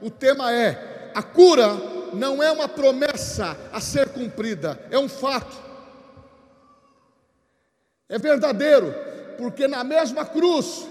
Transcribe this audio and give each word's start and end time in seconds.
O 0.00 0.10
tema 0.10 0.52
é: 0.52 1.10
a 1.14 1.22
cura 1.22 1.68
não 2.12 2.42
é 2.42 2.50
uma 2.50 2.68
promessa 2.68 3.56
a 3.72 3.80
ser 3.80 4.08
cumprida, 4.08 4.78
é 4.90 4.98
um 4.98 5.08
fato. 5.08 5.56
É 8.08 8.18
verdadeiro, 8.18 8.94
porque 9.38 9.68
na 9.68 9.84
mesma 9.84 10.24
cruz 10.24 10.88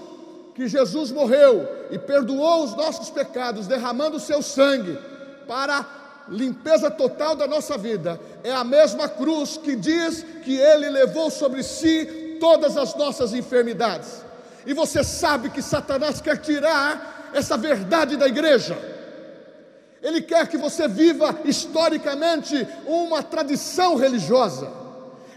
que 0.54 0.66
Jesus 0.66 1.10
morreu 1.10 1.86
e 1.90 1.98
perdoou 1.98 2.64
os 2.64 2.74
nossos 2.74 3.10
pecados, 3.10 3.66
derramando 3.66 4.16
o 4.16 4.20
seu 4.20 4.42
sangue 4.42 4.98
para 5.46 5.86
limpeza 6.28 6.90
total 6.90 7.34
da 7.34 7.46
nossa 7.46 7.76
vida, 7.76 8.20
é 8.44 8.52
a 8.52 8.64
mesma 8.64 9.08
cruz 9.08 9.56
que 9.56 9.74
diz 9.74 10.24
que 10.44 10.56
ele 10.56 10.88
levou 10.88 11.30
sobre 11.30 11.62
si 11.62 12.36
todas 12.40 12.76
as 12.76 12.94
nossas 12.94 13.34
enfermidades. 13.34 14.24
E 14.64 14.72
você 14.72 15.02
sabe 15.02 15.50
que 15.50 15.60
Satanás 15.60 16.20
quer 16.20 16.38
tirar 16.38 17.30
essa 17.34 17.56
verdade 17.56 18.16
da 18.16 18.26
igreja. 18.26 18.76
Ele 20.02 20.22
quer 20.22 20.46
que 20.48 20.56
você 20.56 20.88
viva 20.88 21.40
historicamente 21.44 22.66
uma 22.86 23.22
tradição 23.22 23.96
religiosa. 23.96 24.70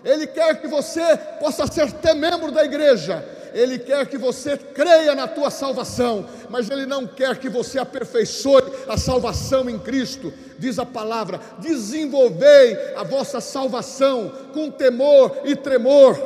Ele 0.03 0.25
quer 0.25 0.59
que 0.61 0.67
você 0.67 1.17
possa 1.39 1.67
ser 1.67 1.81
até 1.81 2.13
membro 2.13 2.51
da 2.51 2.63
igreja. 2.63 3.25
Ele 3.53 3.77
quer 3.77 4.07
que 4.07 4.17
você 4.17 4.57
creia 4.57 5.13
na 5.13 5.27
tua 5.27 5.51
salvação, 5.51 6.25
mas 6.49 6.69
ele 6.69 6.85
não 6.85 7.05
quer 7.05 7.37
que 7.37 7.47
você 7.47 7.77
aperfeiçoe 7.77 8.63
a 8.87 8.97
salvação 8.97 9.69
em 9.69 9.77
Cristo. 9.77 10.33
Diz 10.57 10.79
a 10.79 10.85
palavra: 10.85 11.39
desenvolvei 11.59 12.77
a 12.95 13.03
vossa 13.03 13.39
salvação 13.39 14.31
com 14.53 14.71
temor 14.71 15.41
e 15.43 15.55
tremor. 15.55 16.19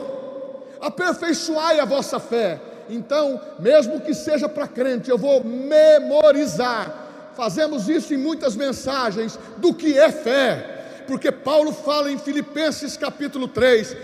Aperfeiçoai 0.80 1.80
a 1.80 1.86
vossa 1.86 2.20
fé. 2.20 2.62
Então, 2.90 3.42
mesmo 3.60 4.00
que 4.00 4.14
seja 4.14 4.48
para 4.48 4.68
crente, 4.68 5.10
eu 5.10 5.18
vou 5.18 5.44
memorizar 5.44 7.07
fazemos 7.38 7.88
isso 7.88 8.14
em 8.16 8.18
muitas 8.18 8.56
mensagens 8.56 9.40
do 9.58 9.72
que 9.72 9.98
é 9.98 10.12
fé, 10.12 11.04
porque 11.08 11.32
Paulo 11.32 11.72
fala 11.72 12.12
em 12.12 12.18
Filipenses 12.18 12.98
capítulo 12.98 13.48
3: 13.48 13.96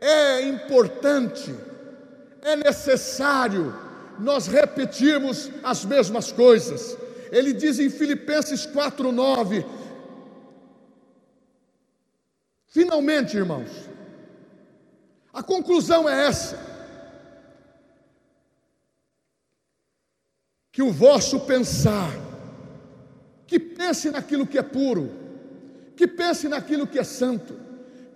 é 0.00 0.42
importante, 0.42 1.54
é 2.42 2.54
necessário 2.56 3.74
nós 4.18 4.46
repetirmos 4.46 5.50
as 5.64 5.82
mesmas 5.84 6.30
coisas. 6.30 6.96
Ele 7.32 7.54
diz 7.54 7.80
em 7.80 7.88
Filipenses 7.88 8.66
4:9, 8.66 9.64
finalmente, 12.66 13.34
irmãos, 13.34 13.70
a 15.32 15.42
conclusão 15.42 16.06
é 16.06 16.26
essa: 16.26 16.69
que 20.80 20.82
o 20.82 20.90
vosso 20.90 21.40
pensar, 21.40 22.10
que 23.46 23.60
pense 23.60 24.10
naquilo 24.10 24.46
que 24.46 24.56
é 24.56 24.62
puro, 24.62 25.10
que 25.94 26.06
pense 26.06 26.48
naquilo 26.48 26.86
que 26.86 26.98
é 26.98 27.04
santo, 27.04 27.54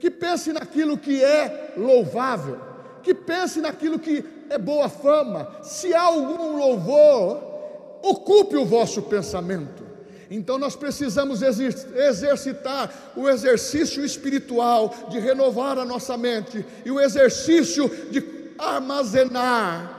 que 0.01 0.11
pense 0.11 0.51
naquilo 0.51 0.97
que 0.97 1.23
é 1.23 1.75
louvável, 1.77 2.59
que 3.03 3.13
pense 3.13 3.61
naquilo 3.61 3.99
que 3.99 4.25
é 4.49 4.57
boa 4.57 4.89
fama. 4.89 5.59
Se 5.63 5.93
há 5.93 6.05
algum 6.05 6.57
louvor, 6.57 8.01
ocupe 8.03 8.57
o 8.57 8.65
vosso 8.65 9.03
pensamento. 9.03 9.85
Então 10.31 10.57
nós 10.57 10.75
precisamos 10.75 11.43
exercitar 11.43 13.13
o 13.15 13.29
exercício 13.29 14.03
espiritual 14.03 15.11
de 15.11 15.19
renovar 15.19 15.79
a 15.79 15.85
nossa 15.85 16.17
mente 16.17 16.65
e 16.83 16.91
o 16.91 16.99
exercício 16.99 17.91
de 18.11 18.25
armazenar 18.57 19.94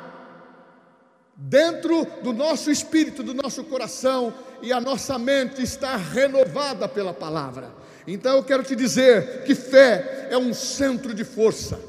dentro 1.36 2.08
do 2.24 2.32
nosso 2.32 2.72
espírito, 2.72 3.22
do 3.22 3.34
nosso 3.34 3.64
coração, 3.64 4.34
e 4.62 4.72
a 4.72 4.80
nossa 4.80 5.20
mente 5.20 5.62
está 5.62 5.96
renovada 5.96 6.88
pela 6.88 7.14
palavra. 7.14 7.70
Então 8.08 8.36
eu 8.36 8.44
quero 8.44 8.64
te 8.64 8.76
dizer 8.76 9.44
que 9.44 9.54
fé 9.54 10.28
é 10.30 10.38
um 10.38 10.54
centro 10.54 11.14
de 11.14 11.24
força. 11.24 11.80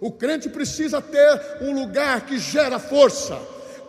O 0.00 0.12
crente 0.12 0.48
precisa 0.48 1.00
ter 1.00 1.58
um 1.60 1.72
lugar 1.72 2.22
que 2.22 2.38
gera 2.38 2.78
força, 2.78 3.38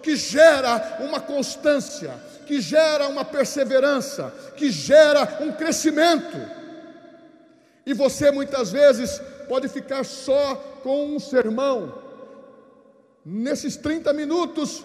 que 0.01 0.16
gera 0.16 0.97
uma 1.01 1.19
constância, 1.19 2.13
que 2.45 2.62
gera 2.62 3.07
uma 3.07 3.23
perseverança, 3.23 4.33
que 4.56 4.72
gera 4.72 5.38
um 5.41 5.51
crescimento. 5.51 6.38
E 7.85 7.94
você 7.94 8.31
muitas 8.31 8.72
vezes 8.72 9.22
pode 9.47 9.67
ficar 9.67 10.03
só 10.03 10.56
com 10.83 11.16
um 11.16 11.19
sermão. 11.19 11.94
Nesses 13.25 13.75
30 13.75 14.13
minutos, 14.13 14.83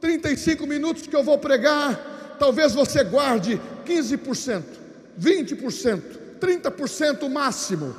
35 0.00 0.66
minutos 0.66 1.06
que 1.06 1.16
eu 1.16 1.22
vou 1.22 1.38
pregar, 1.38 2.36
talvez 2.38 2.72
você 2.72 3.02
guarde 3.02 3.60
15%, 3.84 4.62
20%, 5.20 6.02
30% 6.40 7.28
máximo. 7.28 7.94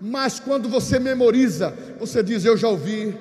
Mas 0.00 0.40
quando 0.40 0.68
você 0.68 0.98
memoriza, 0.98 1.74
você 1.98 2.22
diz: 2.22 2.44
Eu 2.44 2.56
já 2.56 2.68
ouvi, 2.68 3.14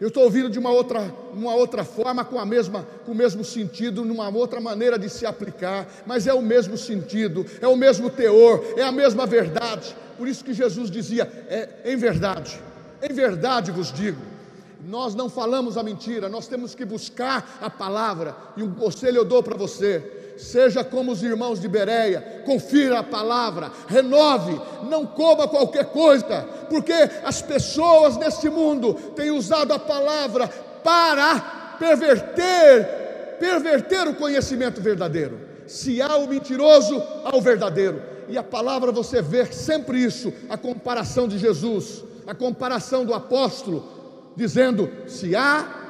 eu 0.00 0.08
estou 0.08 0.24
ouvindo 0.24 0.48
de 0.48 0.58
uma 0.58 0.70
outra, 0.70 1.12
uma 1.32 1.54
outra 1.54 1.84
forma, 1.84 2.24
com, 2.24 2.38
a 2.38 2.46
mesma, 2.46 2.86
com 3.04 3.12
o 3.12 3.14
mesmo 3.14 3.44
sentido, 3.44 4.04
numa 4.04 4.28
outra 4.28 4.60
maneira 4.60 4.98
de 4.98 5.08
se 5.08 5.24
aplicar, 5.24 5.86
mas 6.04 6.26
é 6.26 6.34
o 6.34 6.42
mesmo 6.42 6.76
sentido, 6.76 7.46
é 7.60 7.66
o 7.66 7.76
mesmo 7.76 8.10
teor, 8.10 8.64
é 8.76 8.82
a 8.82 8.92
mesma 8.92 9.26
verdade. 9.26 9.96
Por 10.16 10.26
isso 10.26 10.44
que 10.44 10.52
Jesus 10.52 10.90
dizia: 10.90 11.24
é, 11.48 11.68
Em 11.84 11.96
verdade, 11.96 12.60
em 13.02 13.12
verdade 13.12 13.70
vos 13.70 13.92
digo 13.92 14.35
nós 14.84 15.14
não 15.14 15.28
falamos 15.28 15.76
a 15.76 15.82
mentira, 15.82 16.28
nós 16.28 16.46
temos 16.46 16.74
que 16.74 16.84
buscar 16.84 17.58
a 17.60 17.70
palavra. 17.70 18.36
E 18.56 18.62
um 18.62 18.74
conselho 18.74 19.18
eu 19.18 19.24
dou 19.24 19.42
para 19.42 19.56
você: 19.56 20.34
seja 20.36 20.84
como 20.84 21.12
os 21.12 21.22
irmãos 21.22 21.60
de 21.60 21.68
Bereia, 21.68 22.42
confira 22.44 22.98
a 22.98 23.02
palavra, 23.02 23.72
renove, 23.88 24.60
não 24.88 25.06
coma 25.06 25.48
qualquer 25.48 25.86
coisa, 25.86 26.46
porque 26.68 26.92
as 27.24 27.40
pessoas 27.40 28.16
neste 28.16 28.48
mundo 28.48 28.94
têm 29.14 29.30
usado 29.30 29.72
a 29.72 29.78
palavra 29.78 30.48
para 30.84 31.76
perverter, 31.78 33.36
perverter 33.40 34.06
o 34.08 34.14
conhecimento 34.14 34.80
verdadeiro. 34.80 35.40
Se 35.66 36.00
há 36.00 36.16
o 36.16 36.28
mentiroso, 36.28 37.02
há 37.24 37.36
o 37.36 37.40
verdadeiro. 37.40 38.00
E 38.28 38.36
a 38.36 38.42
palavra 38.42 38.92
você 38.92 39.22
vê 39.22 39.46
sempre 39.46 40.02
isso, 40.02 40.32
a 40.48 40.56
comparação 40.56 41.26
de 41.26 41.38
Jesus, 41.38 42.04
a 42.26 42.34
comparação 42.34 43.04
do 43.04 43.14
apóstolo 43.14 43.95
dizendo: 44.36 44.92
se 45.08 45.34
há 45.34 45.86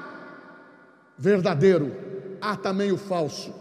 verdadeiro, 1.19 1.95
há 2.41 2.57
também 2.57 2.93
o 2.93 2.97
falso. 2.97 3.53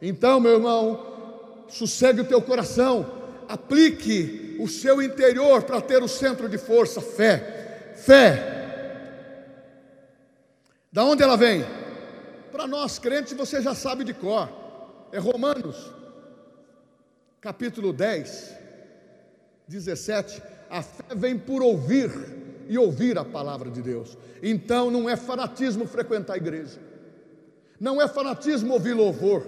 Então, 0.00 0.40
meu 0.40 0.52
irmão, 0.52 1.64
sossegue 1.68 2.20
o 2.20 2.24
teu 2.24 2.40
coração, 2.40 3.06
aplique 3.48 4.56
o 4.60 4.68
seu 4.68 5.02
interior 5.02 5.62
para 5.64 5.80
ter 5.80 6.02
o 6.02 6.08
centro 6.08 6.48
de 6.48 6.58
força, 6.58 7.00
fé. 7.00 7.94
Fé. 7.96 8.52
Da 10.90 11.04
onde 11.04 11.22
ela 11.22 11.36
vem? 11.36 11.64
Para 12.50 12.66
nós 12.66 12.98
crentes, 12.98 13.32
você 13.32 13.62
já 13.62 13.74
sabe 13.74 14.04
de 14.04 14.12
cor. 14.12 14.48
É 15.10 15.18
Romanos, 15.18 15.90
capítulo 17.40 17.92
10, 17.92 18.54
17. 19.68 20.42
A 20.70 20.82
fé 20.82 21.14
vem 21.14 21.38
por 21.38 21.62
ouvir 21.62 22.10
e 22.68 22.78
ouvir 22.78 23.18
a 23.18 23.24
palavra 23.24 23.70
de 23.70 23.82
Deus. 23.82 24.16
Então 24.42 24.90
não 24.90 25.08
é 25.08 25.16
fanatismo 25.16 25.86
frequentar 25.86 26.34
a 26.34 26.36
igreja, 26.36 26.78
não 27.80 28.00
é 28.00 28.08
fanatismo 28.08 28.72
ouvir 28.72 28.94
louvor, 28.94 29.46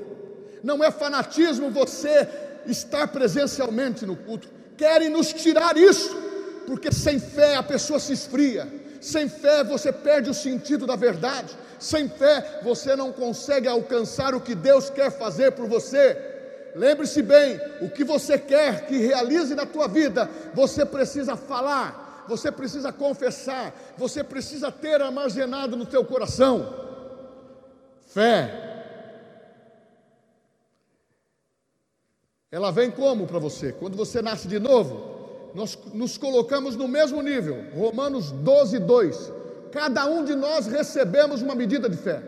não 0.63 0.83
é 0.83 0.91
fanatismo 0.91 1.71
você 1.71 2.29
estar 2.67 3.09
presencialmente 3.09 4.07
no 4.07 4.17
culto. 4.17 4.49
Querem 4.77 5.09
nos 5.09 5.33
tirar 5.33 5.77
isso, 5.77 6.17
porque 6.67 6.91
sem 6.91 7.19
fé 7.19 7.57
a 7.57 7.63
pessoa 7.63 8.01
se 8.01 8.13
esfria, 8.13 8.67
sem 9.01 9.29
fé 9.29 9.63
você 9.63 9.93
perde 9.93 10.31
o 10.31 10.35
sentido 10.35 10.87
da 10.87 10.97
verdade, 10.97 11.57
sem 11.79 12.09
fé 12.09 12.61
você 12.63 12.97
não 12.97 13.13
consegue 13.13 13.69
alcançar 13.69 14.35
o 14.35 14.41
que 14.41 14.55
Deus 14.55 14.89
quer 14.91 15.11
fazer 15.11 15.53
por 15.53 15.67
você. 15.69 16.17
Lembre-se 16.75 17.23
bem, 17.23 17.61
o 17.81 17.89
que 17.89 18.03
você 18.03 18.37
quer 18.37 18.87
que 18.87 18.97
realize 18.97 19.55
na 19.55 19.65
tua 19.65 19.87
vida, 19.87 20.29
você 20.53 20.85
precisa 20.85 21.37
falar, 21.37 22.04
você 22.29 22.51
precisa 22.51 22.93
confessar, 22.93 23.75
você 23.97 24.23
precisa 24.25 24.71
ter 24.71 25.01
armazenado 25.01 25.77
no 25.77 25.87
teu 25.87 26.05
coração 26.05 26.85
fé. 28.15 28.73
Ela 32.51 32.71
vem 32.71 32.91
como 32.91 33.27
para 33.27 33.41
você? 33.41 33.73
Quando 33.73 33.97
você 33.97 34.23
nasce 34.23 34.47
de 34.47 34.61
novo, 34.61 35.51
nós 35.55 35.77
nos 35.93 36.17
colocamos 36.17 36.77
no 36.77 36.87
mesmo 36.87 37.21
nível. 37.21 37.65
Romanos 37.75 38.31
12, 38.31 38.79
2. 38.79 39.33
Cada 39.73 40.07
um 40.07 40.25
de 40.25 40.37
nós 40.37 40.67
recebemos 40.67 41.43
uma 41.43 41.57
medida 41.57 41.89
de 41.89 41.97
fé. 41.97 42.23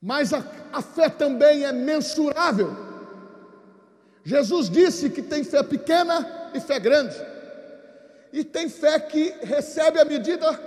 Mas 0.00 0.32
a, 0.32 0.44
a 0.72 0.80
fé 0.80 1.08
também 1.08 1.64
é 1.64 1.72
mensurável. 1.72 2.70
Jesus 4.24 4.70
disse 4.70 5.10
que 5.10 5.22
tem 5.22 5.42
fé 5.42 5.64
pequena 5.64 6.41
e 6.54 6.60
fé 6.60 6.78
grande. 6.78 7.16
E 8.32 8.44
tem 8.44 8.68
fé 8.68 8.98
que 8.98 9.34
recebe 9.42 10.00
a 10.00 10.04
medida 10.04 10.58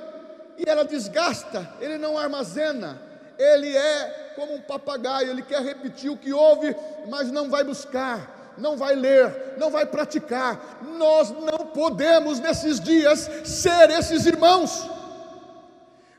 e 0.58 0.70
ela 0.70 0.86
desgasta, 0.86 1.68
ele 1.82 1.98
não 1.98 2.18
armazena, 2.18 3.02
ele 3.38 3.76
é 3.76 4.34
como 4.36 4.54
um 4.54 4.62
papagaio, 4.62 5.30
ele 5.30 5.42
quer 5.42 5.62
repetir 5.62 6.10
o 6.10 6.18
que 6.18 6.32
ouve, 6.32 6.76
mas 7.10 7.32
não 7.32 7.50
vai 7.50 7.64
buscar, 7.64 8.54
não 8.58 8.78
vai 8.78 8.96
ler, 8.96 9.56
não 9.58 9.70
vai 9.70 9.86
praticar. 9.86 10.80
Nós 10.98 11.30
não 11.32 11.68
podemos 11.68 12.40
nesses 12.40 12.80
dias 12.80 13.30
ser 13.44 13.90
esses 13.90 14.26
irmãos. 14.26 14.90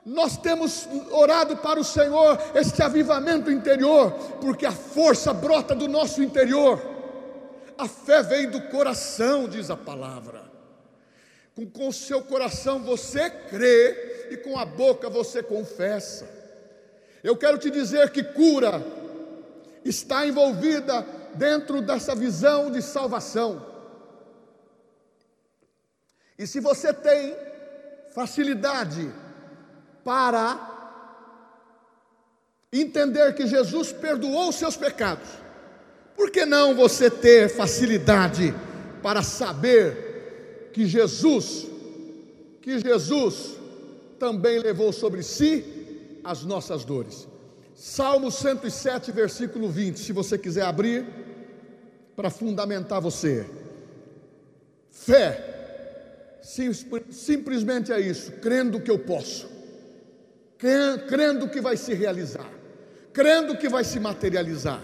Nós 0.04 0.36
temos 0.36 0.88
orado 1.10 1.56
para 1.56 1.80
o 1.80 1.84
Senhor 1.84 2.38
este 2.54 2.82
avivamento 2.82 3.50
interior, 3.50 4.12
porque 4.40 4.64
a 4.64 4.72
força 4.72 5.32
brota 5.32 5.74
do 5.74 5.88
nosso 5.88 6.22
interior. 6.22 6.95
A 7.78 7.86
fé 7.86 8.22
vem 8.22 8.48
do 8.48 8.62
coração, 8.62 9.48
diz 9.48 9.70
a 9.70 9.76
palavra. 9.76 10.44
Com, 11.72 11.88
o 11.88 11.92
seu 11.92 12.22
coração 12.22 12.82
você 12.82 13.30
crê 13.30 14.28
e 14.30 14.36
com 14.38 14.58
a 14.58 14.64
boca 14.64 15.08
você 15.08 15.42
confessa. 15.42 16.28
Eu 17.22 17.36
quero 17.36 17.58
te 17.58 17.70
dizer 17.70 18.10
que 18.10 18.22
cura 18.22 18.82
está 19.84 20.26
envolvida 20.26 21.06
dentro 21.34 21.80
dessa 21.80 22.14
visão 22.14 22.70
de 22.70 22.82
salvação. 22.82 23.64
E 26.38 26.46
se 26.46 26.60
você 26.60 26.92
tem 26.92 27.36
facilidade 28.14 29.12
para 30.04 30.74
entender 32.72 33.34
que 33.34 33.46
Jesus 33.46 33.92
perdoou 33.92 34.48
os 34.48 34.56
seus 34.56 34.76
pecados, 34.76 35.28
por 36.16 36.30
que 36.30 36.46
não 36.46 36.74
você 36.74 37.10
ter 37.10 37.48
facilidade 37.48 38.54
para 39.02 39.22
saber 39.22 40.70
que 40.72 40.86
Jesus, 40.86 41.66
que 42.62 42.78
Jesus 42.78 43.56
também 44.18 44.58
levou 44.58 44.92
sobre 44.92 45.22
si 45.22 46.18
as 46.24 46.42
nossas 46.42 46.84
dores? 46.84 47.28
Salmo 47.74 48.30
107, 48.30 49.12
versículo 49.12 49.68
20, 49.68 50.00
se 50.00 50.12
você 50.12 50.38
quiser 50.38 50.62
abrir, 50.62 51.04
para 52.16 52.30
fundamentar 52.30 53.00
você. 53.00 53.44
Fé, 54.90 56.40
simplesmente 57.10 57.92
é 57.92 58.00
isso, 58.00 58.32
crendo 58.40 58.80
que 58.80 58.90
eu 58.90 58.98
posso 58.98 59.56
crendo 60.58 61.48
que 61.48 61.60
vai 61.60 61.76
se 61.76 61.94
realizar, 61.94 62.50
crendo 63.12 63.56
que 63.56 63.68
vai 63.68 63.84
se 63.84 64.00
materializar, 64.00 64.82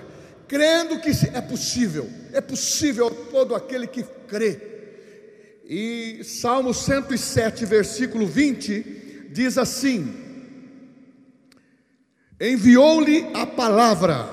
crendo 0.53 1.01
que 1.01 1.11
é 1.33 1.41
possível, 1.41 2.11
é 2.31 2.39
possível 2.39 3.11
todo 3.31 3.55
aquele 3.55 3.87
que 3.87 4.03
crê. 4.29 4.61
E 5.65 6.23
Salmo 6.23 6.75
107, 6.75 7.65
versículo 7.65 8.27
20, 8.27 9.31
diz 9.31 9.57
assim: 9.57 10.15
Enviou-lhe 12.39 13.31
a 13.33 13.47
palavra, 13.47 14.29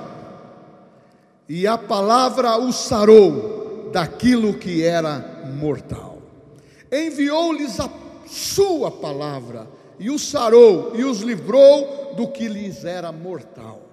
e 1.47 1.65
a 1.65 1.77
palavra 1.77 2.57
o 2.57 2.73
sarou 2.73 3.89
daquilo 3.93 4.55
que 4.55 4.83
era 4.83 5.19
mortal. 5.55 6.21
Enviou-lhes 6.91 7.79
a 7.79 7.89
sua 8.27 8.91
palavra, 8.91 9.69
e 9.97 10.09
os 10.09 10.29
sarou 10.29 10.91
e 10.97 11.05
os 11.05 11.21
livrou 11.21 12.13
do 12.17 12.27
que 12.27 12.49
lhes 12.49 12.83
era 12.83 13.09
mortal. 13.09 13.88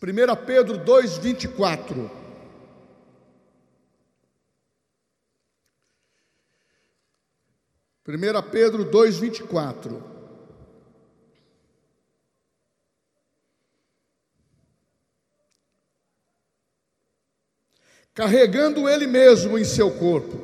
1 0.00 0.46
Pedro 0.46 0.78
2,24. 0.78 2.10
Primeira 8.04 8.42
Pedro 8.42 8.84
2:24. 8.86 10.02
Carregando 18.14 18.88
ele 18.88 19.06
mesmo 19.06 19.58
em 19.58 19.64
seu 19.64 19.90
corpo 19.90 20.38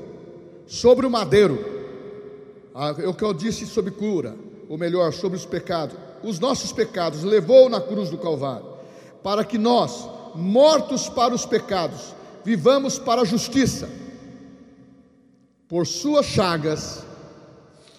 sobre 0.67 1.07
o 1.07 1.11
madeiro 1.11 1.75
é 3.03 3.07
o 3.07 3.15
que 3.15 3.23
eu 3.23 3.33
disse 3.33 3.67
sobre 3.67 3.93
cura, 3.93 4.37
ou 4.69 4.77
melhor, 4.77 5.13
sobre 5.13 5.39
os 5.39 5.47
pecados, 5.47 5.97
os 6.23 6.41
nossos 6.41 6.73
pecados, 6.73 7.23
levou 7.23 7.69
na 7.69 7.81
cruz 7.81 8.11
do 8.11 8.19
Calvário, 8.19 8.74
para 9.25 9.45
que 9.45 9.59
nós, 9.59 10.09
mortos 10.37 11.09
para 11.09 11.35
os 11.35 11.45
pecados, 11.45 12.15
vivamos 12.45 12.97
para 12.97 13.23
a 13.23 13.25
justiça. 13.25 13.89
Por 15.67 15.85
suas 15.85 16.27
chagas 16.27 17.03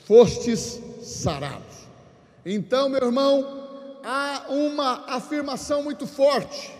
fostes 0.06 0.80
sarados. 1.01 1.75
Então, 2.45 2.88
meu 2.88 3.04
irmão, 3.04 4.00
há 4.04 4.45
uma 4.48 5.04
afirmação 5.07 5.83
muito 5.83 6.07
forte. 6.07 6.72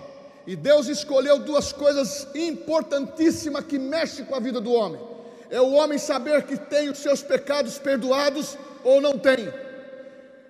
E 0.47 0.56
Deus 0.56 0.88
escolheu 0.88 1.39
duas 1.39 1.74
coisas 1.74 2.27
importantíssimas 2.33 3.65
que 3.65 3.77
mexem 3.80 4.24
com 4.24 4.36
a 4.36 4.39
vida 4.39 4.62
do 4.62 4.71
homem 4.71 5.01
é 5.50 5.62
o 5.62 5.71
homem 5.71 5.97
saber 5.97 6.44
que 6.44 6.57
tem 6.57 6.89
os 6.89 7.00
seus 7.00 7.21
pecados 7.21 7.77
perdoados 7.77 8.57
ou 8.83 9.00
não 9.01 9.18
tem, 9.18 9.51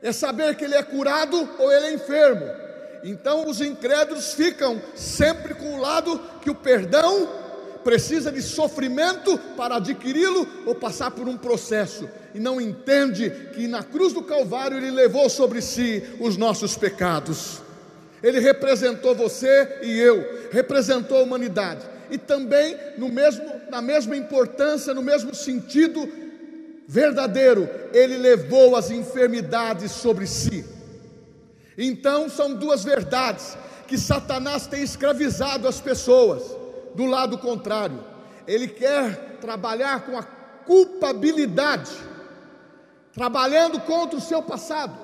é 0.01 0.11
saber 0.11 0.55
que 0.55 0.63
ele 0.63 0.75
é 0.75 0.83
curado 0.83 1.49
ou 1.59 1.71
ele 1.71 1.87
é 1.87 1.93
enfermo. 1.93 2.64
Então 3.07 3.47
os 3.47 3.61
incrédulos 3.61 4.33
ficam 4.33 4.81
sempre 4.95 5.53
com 5.53 5.75
o 5.75 5.79
lado 5.79 6.19
que 6.41 6.49
o 6.49 6.55
perdão 6.55 7.29
precisa 7.83 8.31
de 8.31 8.41
sofrimento 8.41 9.37
para 9.55 9.75
adquiri-lo 9.75 10.47
ou 10.65 10.73
passar 10.73 11.11
por 11.11 11.27
um 11.27 11.37
processo 11.37 12.09
e 12.33 12.39
não 12.39 12.59
entende 12.59 13.29
que 13.53 13.67
na 13.67 13.83
cruz 13.83 14.11
do 14.11 14.23
Calvário 14.23 14.75
ele 14.75 14.89
levou 14.89 15.29
sobre 15.29 15.61
si 15.61 16.03
os 16.19 16.35
nossos 16.35 16.75
pecados. 16.75 17.61
Ele 18.23 18.39
representou 18.39 19.13
você 19.13 19.81
e 19.83 19.99
eu, 19.99 20.49
representou 20.51 21.19
a 21.19 21.21
humanidade 21.21 21.85
e 22.09 22.17
também 22.17 22.75
no 22.97 23.09
mesmo, 23.09 23.45
na 23.69 23.83
mesma 23.83 24.17
importância, 24.17 24.95
no 24.95 25.03
mesmo 25.03 25.35
sentido 25.35 26.11
verdadeiro, 26.87 27.69
ele 27.93 28.17
levou 28.17 28.75
as 28.75 28.89
enfermidades 28.89 29.91
sobre 29.91 30.25
si. 30.25 30.74
Então 31.77 32.29
são 32.29 32.53
duas 32.53 32.83
verdades 32.83 33.57
que 33.87 33.97
Satanás 33.97 34.67
tem 34.67 34.81
escravizado 34.81 35.67
as 35.67 35.79
pessoas. 35.79 36.43
Do 36.93 37.05
lado 37.05 37.37
contrário, 37.37 38.03
ele 38.47 38.67
quer 38.67 39.37
trabalhar 39.41 40.05
com 40.05 40.17
a 40.17 40.23
culpabilidade, 40.65 41.91
trabalhando 43.13 43.79
contra 43.81 44.17
o 44.17 44.21
seu 44.21 44.41
passado, 44.41 44.95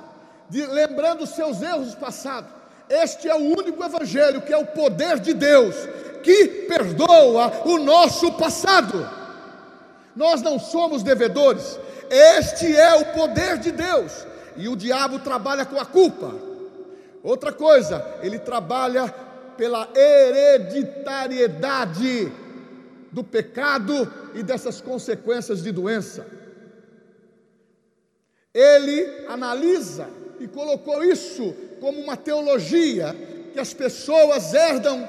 de, 0.49 0.65
lembrando 0.65 1.23
os 1.23 1.31
seus 1.31 1.61
erros 1.61 1.93
passados. 1.95 2.49
Este 2.89 3.29
é 3.29 3.35
o 3.35 3.57
único 3.57 3.83
evangelho 3.83 4.41
que 4.41 4.53
é 4.53 4.57
o 4.57 4.65
poder 4.65 5.19
de 5.19 5.33
Deus 5.33 5.75
que 6.23 6.47
perdoa 6.67 7.61
o 7.65 7.77
nosso 7.79 8.33
passado. 8.33 9.09
Nós 10.15 10.41
não 10.41 10.59
somos 10.59 11.03
devedores, 11.03 11.79
este 12.09 12.75
é 12.75 12.93
o 12.95 13.05
poder 13.13 13.57
de 13.57 13.71
Deus, 13.71 14.25
e 14.57 14.67
o 14.67 14.75
diabo 14.75 15.19
trabalha 15.19 15.65
com 15.65 15.79
a 15.79 15.85
culpa. 15.85 16.50
Outra 17.23 17.51
coisa, 17.51 18.19
ele 18.21 18.39
trabalha 18.39 19.13
pela 19.57 19.89
hereditariedade 19.95 22.31
do 23.11 23.23
pecado 23.23 24.11
e 24.33 24.41
dessas 24.41 24.81
consequências 24.81 25.61
de 25.61 25.71
doença. 25.71 26.25
Ele 28.53 29.25
analisa 29.27 30.09
e 30.39 30.47
colocou 30.47 31.03
isso 31.03 31.53
como 31.79 31.99
uma 31.99 32.17
teologia 32.17 33.15
que 33.53 33.59
as 33.59 33.73
pessoas 33.73 34.53
herdam 34.53 35.07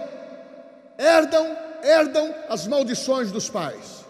herdam, 0.98 1.56
herdam 1.82 2.34
as 2.48 2.66
maldições 2.66 3.32
dos 3.32 3.48
pais. 3.48 4.02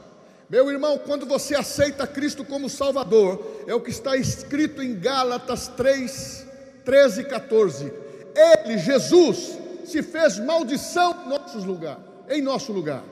Meu 0.48 0.70
irmão, 0.70 0.98
quando 0.98 1.24
você 1.24 1.54
aceita 1.54 2.06
Cristo 2.06 2.44
como 2.44 2.68
Salvador, 2.68 3.62
é 3.66 3.74
o 3.74 3.80
que 3.80 3.90
está 3.90 4.16
escrito 4.16 4.82
em 4.82 4.98
Gálatas 4.98 5.68
3, 5.68 6.41
13 6.84 7.20
e 7.20 7.24
14. 7.24 7.92
Ele, 8.34 8.78
Jesus, 8.78 9.58
se 9.84 10.02
fez 10.02 10.38
maldição 10.38 11.16
em 11.24 11.28
nosso 11.28 11.58
lugar, 11.58 11.98
em 12.28 12.42
nosso 12.42 12.72
lugar. 12.72 13.02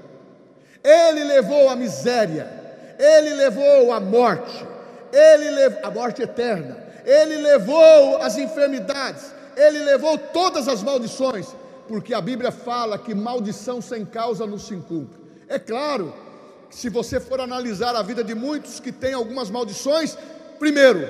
Ele 0.82 1.24
levou 1.24 1.68
a 1.68 1.76
miséria, 1.76 2.48
ele 2.98 3.34
levou 3.34 3.92
a 3.92 4.00
morte, 4.00 4.64
ele 5.12 5.50
levou 5.50 5.80
a 5.84 5.90
morte 5.90 6.22
eterna, 6.22 6.76
ele 7.04 7.36
levou 7.36 8.16
as 8.18 8.38
enfermidades, 8.38 9.32
ele 9.56 9.80
levou 9.80 10.16
todas 10.16 10.68
as 10.68 10.82
maldições 10.82 11.46
porque 11.90 12.14
a 12.14 12.20
Bíblia 12.20 12.52
fala 12.52 12.96
que 12.96 13.12
maldição 13.12 13.82
sem 13.82 14.04
causa 14.06 14.46
não 14.46 14.56
se 14.56 14.72
incumpre. 14.72 15.18
É 15.48 15.58
claro, 15.58 16.14
se 16.70 16.88
você 16.88 17.18
for 17.18 17.40
analisar 17.40 17.96
a 17.96 18.02
vida 18.02 18.22
de 18.22 18.32
muitos 18.32 18.78
que 18.78 18.92
têm 18.92 19.12
algumas 19.12 19.50
maldições, 19.50 20.16
primeiro, 20.56 21.00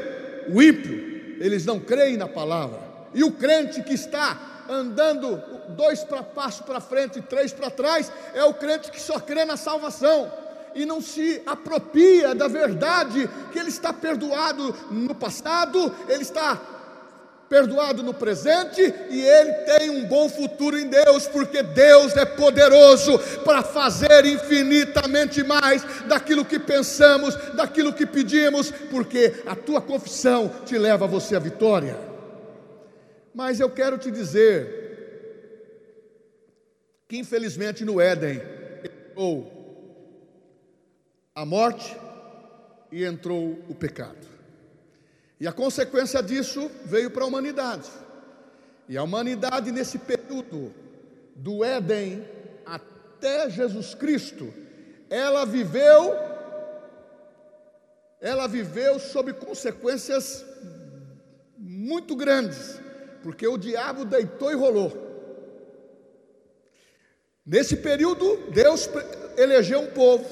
o 0.49 0.62
ímpio, 0.62 1.10
eles 1.40 1.64
não 1.64 1.80
creem 1.80 2.16
na 2.16 2.28
palavra, 2.28 2.78
e 3.14 3.25
o 3.25 3.32
crente 3.32 3.82
que 3.82 3.94
está 3.94 4.64
andando 4.68 5.42
dois 5.70 6.04
para 6.04 6.23
passo 6.23 6.62
para 6.62 6.80
frente 6.80 7.18
e 7.18 7.23
três 7.23 7.52
para 7.52 7.70
trás, 7.70 8.12
é 8.35 8.44
o 8.44 8.54
crente 8.54 8.90
que 8.90 9.00
só 9.00 9.18
crê 9.18 9.44
na 9.44 9.56
salvação 9.56 10.30
e 10.75 10.87
não 10.87 11.00
se 11.00 11.42
apropria 11.44 12.35
da 12.35 12.47
verdade 12.47 13.28
que 13.50 13.59
ele 13.59 13.70
está 13.70 13.92
perdoado 13.92 14.73
no 14.90 15.14
passado, 15.14 15.92
ele 16.09 16.23
está 16.23 16.61
perdoado 17.50 18.00
no 18.00 18.14
presente 18.14 18.80
e 19.11 19.21
ele 19.21 19.52
tem 19.64 19.90
um 19.90 20.07
bom 20.07 20.28
futuro 20.28 20.78
em 20.78 20.87
Deus, 20.87 21.26
porque 21.26 21.64
Deus 21.64 22.16
é 22.16 22.25
poderoso 22.25 23.19
para 23.45 23.61
fazer 23.61 24.25
infinitamente 24.25 25.42
mais 25.42 25.83
daquilo 26.07 26.45
que 26.45 26.61
pensamos, 26.61 27.35
daquilo 27.57 27.92
que 27.92 28.07
pedimos, 28.07 28.71
porque 28.71 29.42
a 29.45 29.57
tua 29.57 29.83
confissão 29.83 30.49
te 30.64 30.78
leva 30.78 31.07
a 31.07 31.09
você 31.09 31.35
à 31.35 31.40
vitória. 31.40 31.99
Mas 33.35 33.59
eu 33.59 33.69
quero 33.69 33.99
te 33.99 34.12
dizer 34.12 34.78
que 37.09 37.19
infelizmente 37.19 37.85
no 37.85 38.00
Éden 38.00 38.40
entrou 38.85 39.59
a 41.35 41.45
morte 41.45 41.97
e 42.92 43.04
entrou 43.04 43.59
o 43.69 43.75
pecado. 43.75 44.30
E 45.40 45.49
a 45.49 45.52
consequência 45.52 46.23
disso 46.23 46.70
veio 46.85 47.11
para 47.11 47.25
a 47.25 47.26
humanidade. 47.26 47.88
E 48.87 48.99
a 48.99 49.02
humanidade, 49.02 49.73
nesse 49.73 49.99
período 49.99 50.75
do 51.35 51.64
Éden 51.64 52.28
até 52.66 53.49
Jesus 53.49 53.94
Cristo, 53.94 54.52
ela 55.09 55.47
viveu, 55.47 56.14
ela 58.20 58.47
viveu 58.47 59.00
sob 59.00 59.32
consequências 59.32 60.44
muito 61.56 62.14
grandes, 62.14 62.78
porque 63.23 63.47
o 63.47 63.56
diabo 63.56 64.04
deitou 64.04 64.50
e 64.50 64.54
rolou. 64.54 64.92
Nesse 67.47 67.76
período, 67.76 68.50
Deus 68.50 68.90
elegeu 69.38 69.80
um 69.80 69.90
povo 69.90 70.28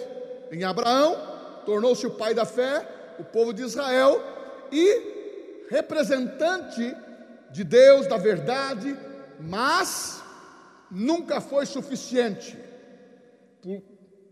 em 0.53 0.65
Abraão, 0.65 1.17
tornou-se 1.65 2.07
o 2.07 2.11
pai 2.11 2.35
da 2.35 2.45
fé, 2.45 2.87
o 3.19 3.25
povo 3.25 3.55
de 3.55 3.63
Israel, 3.63 4.38
e 4.73 5.67
representante 5.71 6.95
de 7.51 7.65
Deus, 7.65 8.07
da 8.07 8.17
verdade, 8.17 8.97
mas 9.41 10.23
nunca 10.91 11.41
foi 11.41 11.67
suficiente 11.67 12.59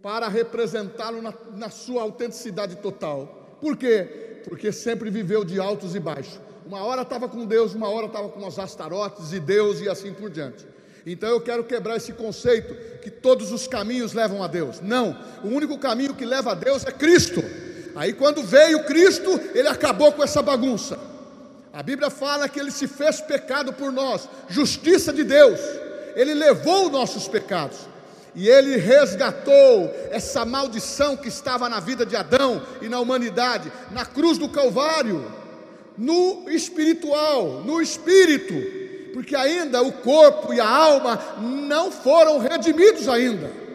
para 0.02 0.28
representá-lo 0.28 1.20
na, 1.20 1.34
na 1.54 1.70
sua 1.70 2.02
autenticidade 2.02 2.76
total. 2.76 3.56
Por 3.60 3.76
quê? 3.76 4.42
Porque 4.44 4.70
sempre 4.70 5.10
viveu 5.10 5.44
de 5.44 5.58
altos 5.58 5.94
e 5.94 6.00
baixos. 6.00 6.40
Uma 6.64 6.84
hora 6.84 7.02
estava 7.02 7.28
com 7.28 7.44
Deus, 7.44 7.74
uma 7.74 7.88
hora 7.88 8.06
estava 8.06 8.28
com 8.28 8.46
os 8.46 8.58
astarotes 8.58 9.32
e 9.32 9.40
Deus 9.40 9.80
e 9.80 9.88
assim 9.88 10.12
por 10.12 10.30
diante. 10.30 10.66
Então 11.04 11.28
eu 11.28 11.40
quero 11.40 11.62
quebrar 11.62 11.96
esse 11.96 12.12
conceito 12.12 12.74
que 13.00 13.10
todos 13.10 13.52
os 13.52 13.68
caminhos 13.68 14.12
levam 14.12 14.42
a 14.42 14.48
Deus. 14.48 14.80
Não, 14.80 15.16
o 15.44 15.48
único 15.48 15.78
caminho 15.78 16.14
que 16.14 16.24
leva 16.24 16.50
a 16.52 16.54
Deus 16.54 16.84
é 16.84 16.90
Cristo. 16.90 17.40
Aí 17.96 18.12
quando 18.12 18.42
veio 18.42 18.84
Cristo, 18.84 19.40
ele 19.54 19.68
acabou 19.68 20.12
com 20.12 20.22
essa 20.22 20.42
bagunça. 20.42 20.98
A 21.72 21.82
Bíblia 21.82 22.10
fala 22.10 22.46
que 22.46 22.60
ele 22.60 22.70
se 22.70 22.86
fez 22.86 23.22
pecado 23.22 23.72
por 23.72 23.90
nós, 23.90 24.28
justiça 24.48 25.14
de 25.14 25.24
Deus. 25.24 25.58
Ele 26.14 26.34
levou 26.34 26.86
os 26.86 26.92
nossos 26.92 27.26
pecados 27.26 27.78
e 28.34 28.48
ele 28.48 28.76
resgatou 28.76 29.90
essa 30.10 30.44
maldição 30.44 31.16
que 31.16 31.28
estava 31.28 31.70
na 31.70 31.80
vida 31.80 32.04
de 32.04 32.14
Adão 32.14 32.62
e 32.82 32.88
na 32.88 33.00
humanidade, 33.00 33.72
na 33.90 34.04
cruz 34.04 34.36
do 34.36 34.48
Calvário, 34.50 35.24
no 35.96 36.44
espiritual, 36.50 37.62
no 37.64 37.80
espírito, 37.80 38.54
porque 39.14 39.34
ainda 39.34 39.82
o 39.82 39.90
corpo 39.90 40.52
e 40.52 40.60
a 40.60 40.68
alma 40.68 41.18
não 41.38 41.90
foram 41.90 42.38
redimidos 42.38 43.08
ainda. 43.08 43.65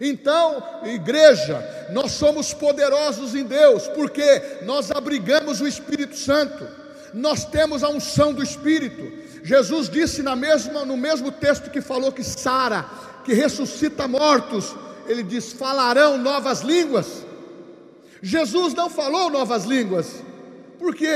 Então, 0.00 0.62
igreja, 0.84 1.86
nós 1.90 2.12
somos 2.12 2.52
poderosos 2.52 3.34
em 3.34 3.44
Deus, 3.44 3.86
porque 3.88 4.60
nós 4.62 4.90
abrigamos 4.90 5.60
o 5.60 5.66
Espírito 5.66 6.16
Santo, 6.16 6.66
nós 7.12 7.44
temos 7.44 7.84
a 7.84 7.88
unção 7.88 8.32
do 8.32 8.42
Espírito. 8.42 9.24
Jesus 9.44 9.88
disse 9.88 10.22
na 10.22 10.34
mesma, 10.34 10.84
no 10.84 10.96
mesmo 10.96 11.30
texto 11.30 11.70
que 11.70 11.80
falou 11.80 12.10
que 12.10 12.24
Sara, 12.24 12.84
que 13.24 13.34
ressuscita 13.34 14.08
mortos, 14.08 14.74
ele 15.06 15.22
diz: 15.22 15.52
falarão 15.52 16.18
novas 16.18 16.62
línguas. 16.62 17.24
Jesus 18.20 18.74
não 18.74 18.88
falou 18.88 19.30
novas 19.30 19.64
línguas, 19.64 20.22
porque 20.78 21.06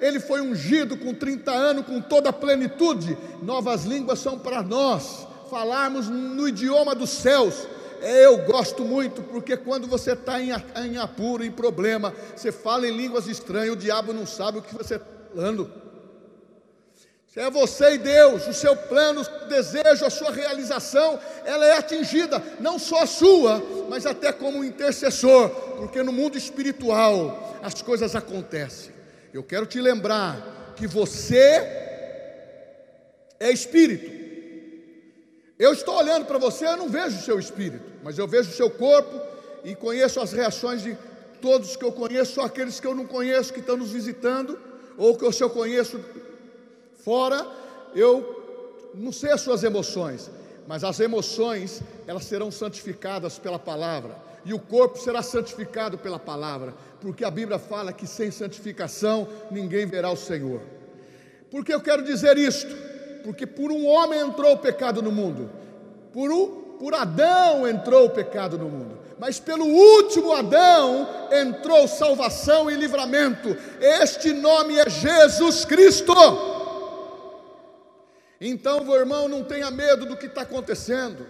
ele 0.00 0.18
foi 0.18 0.40
ungido 0.40 0.96
com 0.96 1.14
30 1.14 1.50
anos, 1.52 1.86
com 1.86 2.00
toda 2.00 2.30
a 2.30 2.32
plenitude. 2.32 3.16
Novas 3.42 3.84
línguas 3.84 4.18
são 4.18 4.38
para 4.38 4.62
nós 4.62 5.26
falarmos 5.50 6.08
no 6.08 6.48
idioma 6.48 6.94
dos 6.94 7.10
céus 7.10 7.66
eu 8.02 8.38
gosto 8.38 8.84
muito, 8.84 9.22
porque 9.22 9.56
quando 9.56 9.86
você 9.86 10.12
está 10.12 10.40
em, 10.40 10.50
em 10.84 10.96
apuro, 10.96 11.44
em 11.44 11.50
problema, 11.50 12.14
você 12.34 12.52
fala 12.52 12.88
em 12.88 12.96
línguas 12.96 13.26
estranhas, 13.26 13.72
o 13.72 13.76
diabo 13.76 14.12
não 14.12 14.26
sabe 14.26 14.58
o 14.58 14.62
que 14.62 14.74
você 14.74 14.96
está 14.96 15.06
falando. 15.34 15.70
É 17.38 17.48
você 17.48 17.94
e 17.94 17.98
Deus, 17.98 18.48
o 18.48 18.52
seu 18.52 18.74
plano, 18.74 19.20
o 19.20 19.46
desejo, 19.46 20.04
a 20.04 20.10
sua 20.10 20.32
realização, 20.32 21.20
ela 21.44 21.64
é 21.64 21.76
atingida, 21.76 22.42
não 22.58 22.80
só 22.80 23.04
a 23.04 23.06
sua, 23.06 23.62
mas 23.88 24.06
até 24.06 24.32
como 24.32 24.64
intercessor, 24.64 25.48
porque 25.76 26.02
no 26.02 26.12
mundo 26.12 26.36
espiritual 26.36 27.56
as 27.62 27.80
coisas 27.80 28.16
acontecem. 28.16 28.92
Eu 29.32 29.44
quero 29.44 29.66
te 29.66 29.80
lembrar 29.80 30.74
que 30.74 30.88
você 30.88 31.36
é 33.38 33.52
espírito, 33.52 34.17
eu 35.58 35.72
estou 35.72 35.96
olhando 35.96 36.24
para 36.24 36.38
você, 36.38 36.66
eu 36.66 36.76
não 36.76 36.88
vejo 36.88 37.18
o 37.18 37.22
seu 37.22 37.38
espírito, 37.38 37.84
mas 38.02 38.16
eu 38.16 38.28
vejo 38.28 38.50
o 38.50 38.54
seu 38.54 38.70
corpo 38.70 39.20
e 39.64 39.74
conheço 39.74 40.20
as 40.20 40.32
reações 40.32 40.82
de 40.82 40.96
todos 41.40 41.76
que 41.76 41.84
eu 41.84 41.92
conheço, 41.92 42.34
só 42.34 42.42
aqueles 42.42 42.78
que 42.78 42.86
eu 42.86 42.94
não 42.94 43.06
conheço 43.06 43.52
que 43.52 43.60
estão 43.60 43.76
nos 43.76 43.90
visitando, 43.90 44.58
ou 44.96 45.16
que 45.16 45.24
eu 45.24 45.50
conheço 45.50 46.00
fora, 47.04 47.46
eu 47.94 48.90
não 48.94 49.12
sei 49.12 49.32
as 49.32 49.40
suas 49.40 49.64
emoções, 49.64 50.30
mas 50.66 50.84
as 50.84 51.00
emoções, 51.00 51.80
elas 52.06 52.24
serão 52.24 52.50
santificadas 52.50 53.38
pela 53.38 53.58
palavra, 53.58 54.16
e 54.44 54.54
o 54.54 54.58
corpo 54.58 54.98
será 54.98 55.22
santificado 55.22 55.98
pela 55.98 56.18
palavra, 56.18 56.74
porque 57.00 57.24
a 57.24 57.30
Bíblia 57.30 57.58
fala 57.58 57.92
que 57.92 58.06
sem 58.06 58.30
santificação 58.30 59.28
ninguém 59.50 59.86
verá 59.86 60.10
o 60.10 60.16
Senhor. 60.16 60.60
Por 61.50 61.64
que 61.64 61.72
eu 61.72 61.80
quero 61.80 62.02
dizer 62.02 62.36
isto? 62.38 62.87
Porque 63.22 63.46
por 63.46 63.70
um 63.70 63.86
homem 63.86 64.20
entrou 64.20 64.52
o 64.52 64.58
pecado 64.58 65.02
no 65.02 65.12
mundo, 65.12 65.50
por, 66.12 66.30
um, 66.30 66.76
por 66.78 66.94
Adão 66.94 67.66
entrou 67.68 68.06
o 68.06 68.10
pecado 68.10 68.58
no 68.58 68.68
mundo, 68.68 68.98
mas 69.18 69.38
pelo 69.38 69.66
último 69.66 70.32
Adão 70.32 71.08
entrou 71.32 71.88
salvação 71.88 72.70
e 72.70 72.74
livramento. 72.74 73.56
Este 73.80 74.32
nome 74.32 74.78
é 74.78 74.88
Jesus 74.88 75.64
Cristo. 75.64 76.14
Então, 78.40 78.84
meu 78.84 78.94
irmão, 78.94 79.28
não 79.28 79.42
tenha 79.42 79.70
medo 79.70 80.06
do 80.06 80.16
que 80.16 80.26
está 80.26 80.42
acontecendo, 80.42 81.26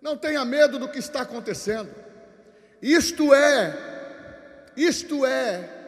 não 0.00 0.16
tenha 0.16 0.44
medo 0.44 0.78
do 0.78 0.88
que 0.88 0.98
está 0.98 1.20
acontecendo. 1.20 1.90
Isto 2.80 3.34
é, 3.34 3.76
isto 4.76 5.26
é 5.26 5.81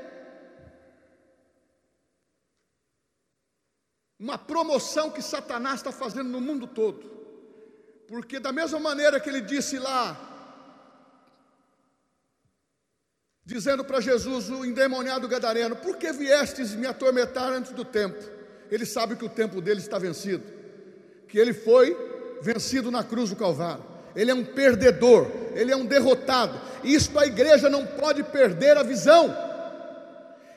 uma 4.25 4.39
promoção 4.39 5.11
que 5.11 5.21
Satanás 5.21 5.81
está 5.81 5.93
fazendo 5.93 6.31
no 6.31 6.41
mundo 6.41 6.67
todo. 6.67 7.13
Porque, 8.09 8.41
da 8.41 8.53
mesma 8.53 8.81
maneira 8.81 9.21
que 9.21 9.29
ele 9.29 9.43
disse 9.43 9.79
lá, 9.79 10.19
dizendo 13.45 13.85
para 13.85 14.01
Jesus, 14.01 14.49
o 14.49 14.65
endemoniado 14.65 15.29
gadareno: 15.29 15.77
Por 15.77 15.99
que 15.99 16.11
viestes 16.11 16.75
me 16.75 16.87
atormentar 16.87 17.53
antes 17.53 17.73
do 17.73 17.85
tempo? 17.85 18.19
Ele 18.71 18.87
sabe 18.87 19.15
que 19.15 19.27
o 19.27 19.29
tempo 19.29 19.61
dele 19.61 19.81
está 19.81 19.99
vencido, 19.99 20.43
que 21.29 21.39
ele 21.39 21.53
foi 21.53 21.95
vencido 22.41 22.91
na 22.91 23.05
cruz 23.05 23.29
do 23.29 23.37
Calvário. 23.37 23.85
Ele 24.17 24.31
é 24.31 24.35
um 24.35 24.45
perdedor, 24.45 25.31
ele 25.55 25.71
é 25.71 25.77
um 25.77 25.85
derrotado. 25.85 26.59
Isso 26.83 27.19
a 27.19 27.27
igreja 27.27 27.69
não 27.69 27.85
pode 27.85 28.23
perder 28.23 28.79
a 28.79 28.83
visão. 28.83 29.37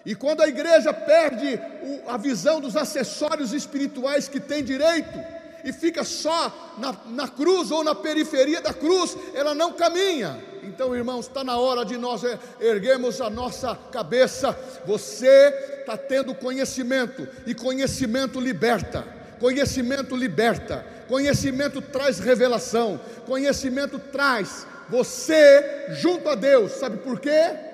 E 0.07 0.15
quando 0.15 0.41
a 0.41 0.47
igreja 0.47 0.93
perde 0.93 1.59
a 2.07 2.15
visão 2.15 2.61
dos 2.61 2.77
acessórios 2.77 3.51
espirituais 3.51 4.29
que 4.29 4.39
tem 4.39 4.63
direito, 4.63 5.19
e 5.65 5.73
fica 5.73 6.01
só 6.05 6.75
na, 6.77 6.95
na, 7.07 7.27
cruz 7.27 7.71
ou 7.71 7.83
na 7.83 7.93
periferia 7.93 8.61
da 8.61 8.73
cruz, 8.73 9.17
ela 9.33 9.53
não 9.53 9.73
caminha. 9.73 10.41
Então, 10.63 10.95
irmãos, 10.95 11.27
está 11.27 11.43
na 11.43 11.57
hora 11.57 11.83
de 11.83 11.97
nós 11.97 12.21
erguermos 12.57 13.19
a 13.19 13.29
nossa 13.29 13.77
cabeça. 13.91 14.57
Você 14.85 15.49
está 15.81 15.97
tendo 15.97 16.33
conhecimento, 16.33 17.27
e 17.45 17.53
conhecimento 17.53 18.39
liberta. 18.39 19.03
Conhecimento 19.41 20.15
liberta, 20.15 20.85
conhecimento 21.09 21.81
traz 21.81 22.17
revelação, 22.17 22.99
conhecimento 23.25 23.99
traz 23.99 24.65
você 24.89 25.85
junto 25.89 26.29
a 26.29 26.33
Deus, 26.33 26.71
sabe 26.71 26.97
por 26.97 27.19
quê? 27.19 27.66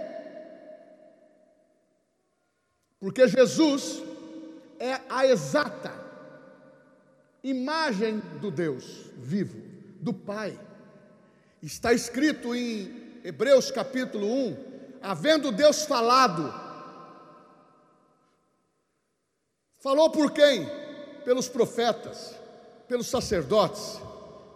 Porque 3.03 3.27
Jesus 3.27 4.01
é 4.79 5.01
a 5.09 5.27
exata 5.27 5.91
imagem 7.43 8.19
do 8.39 8.49
Deus 8.49 8.85
vivo, 9.17 9.61
do 9.99 10.13
Pai. 10.13 10.57
Está 11.61 11.91
escrito 11.91 12.55
em 12.55 13.19
Hebreus 13.21 13.69
capítulo 13.69 14.25
1: 14.25 14.57
havendo 15.01 15.51
Deus 15.51 15.83
falado, 15.83 16.49
Falou 19.79 20.09
por 20.09 20.31
quem? 20.31 20.65
Pelos 21.25 21.49
profetas, 21.49 22.33
pelos 22.87 23.07
sacerdotes. 23.07 23.99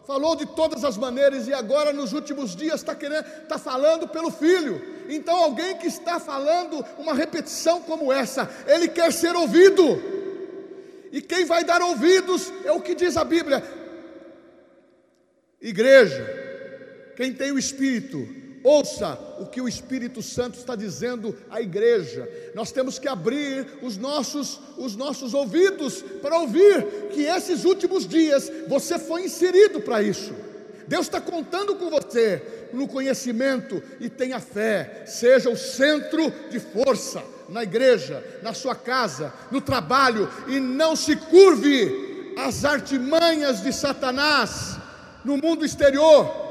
Falou 0.05 0.37
de 0.37 0.45
todas 0.45 0.85
as 0.85 0.95
maneiras 0.95 1.49
e 1.49 1.53
agora 1.53 1.91
nos 1.91 2.13
últimos 2.13 2.55
dias 2.55 2.75
está 2.75 2.95
querendo, 2.95 3.27
está 3.43 3.59
falando 3.59 4.07
pelo 4.07 4.31
filho. 4.31 4.96
Então 5.09 5.35
alguém 5.35 5.77
que 5.77 5.87
está 5.87 6.19
falando 6.19 6.83
uma 6.97 7.13
repetição 7.13 7.81
como 7.81 8.11
essa, 8.11 8.49
ele 8.67 8.87
quer 8.87 9.11
ser 9.11 9.35
ouvido. 9.35 10.17
E 11.11 11.21
quem 11.21 11.45
vai 11.45 11.63
dar 11.63 11.81
ouvidos 11.81 12.51
é 12.65 12.71
o 12.71 12.81
que 12.81 12.93
diz 12.93 13.15
a 13.15 13.23
Bíblia. 13.23 13.63
Igreja, 15.61 17.13
quem 17.15 17.33
tem 17.33 17.51
o 17.51 17.57
Espírito, 17.57 18.27
ouça 18.63 19.17
o 19.39 19.45
que 19.45 19.61
o 19.61 19.67
Espírito 19.67 20.21
Santo 20.21 20.57
está 20.59 20.75
dizendo 20.75 21.35
à 21.49 21.61
igreja. 21.61 22.29
Nós 22.53 22.71
temos 22.71 22.99
que 22.99 23.07
abrir 23.07 23.65
os 23.81 23.97
nossos, 23.97 24.59
os 24.77 24.95
nossos 24.95 25.33
ouvidos 25.33 26.01
para 26.21 26.37
ouvir 26.39 27.09
que 27.11 27.21
esses 27.21 27.63
últimos 27.63 28.07
dias 28.07 28.51
você 28.67 28.99
foi 28.99 29.23
inserido 29.23 29.79
para 29.79 30.03
isso. 30.03 30.33
Deus 30.87 31.05
está 31.05 31.19
contando 31.19 31.75
com 31.75 31.89
você 31.89 32.69
no 32.71 32.87
conhecimento 32.87 33.83
e 33.99 34.09
tenha 34.09 34.39
fé, 34.39 35.03
seja 35.05 35.49
o 35.49 35.57
centro 35.57 36.31
de 36.49 36.59
força 36.59 37.21
na 37.49 37.63
igreja, 37.63 38.23
na 38.41 38.53
sua 38.53 38.73
casa, 38.73 39.33
no 39.51 39.59
trabalho 39.59 40.29
e 40.47 40.59
não 40.59 40.95
se 40.95 41.15
curve 41.15 42.33
às 42.37 42.63
artimanhas 42.63 43.61
de 43.61 43.73
Satanás 43.73 44.77
no 45.25 45.37
mundo 45.37 45.65
exterior. 45.65 46.45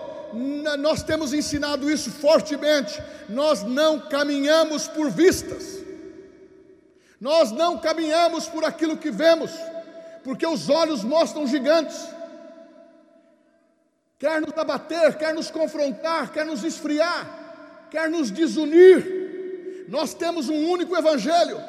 Nós 0.79 1.03
temos 1.03 1.33
ensinado 1.33 1.91
isso 1.91 2.11
fortemente. 2.11 3.03
Nós 3.29 3.63
não 3.63 4.01
caminhamos 4.01 4.87
por 4.87 5.11
vistas, 5.11 5.83
nós 7.19 7.51
não 7.51 7.79
caminhamos 7.79 8.47
por 8.47 8.65
aquilo 8.65 8.97
que 8.97 9.11
vemos, 9.11 9.51
porque 10.23 10.47
os 10.47 10.69
olhos 10.69 11.03
mostram 11.03 11.47
gigantes. 11.47 12.16
Quer 14.19 14.41
nos 14.41 14.57
abater, 14.57 15.17
quer 15.19 15.35
nos 15.35 15.51
confrontar, 15.51 16.33
quer 16.33 16.47
nos 16.47 16.65
esfriar, 16.65 17.89
quer 17.91 18.09
nos 18.09 18.31
desunir. 18.31 19.85
Nós 19.89 20.15
temos 20.15 20.49
um 20.49 20.71
único 20.71 20.97
Evangelho, 20.97 21.61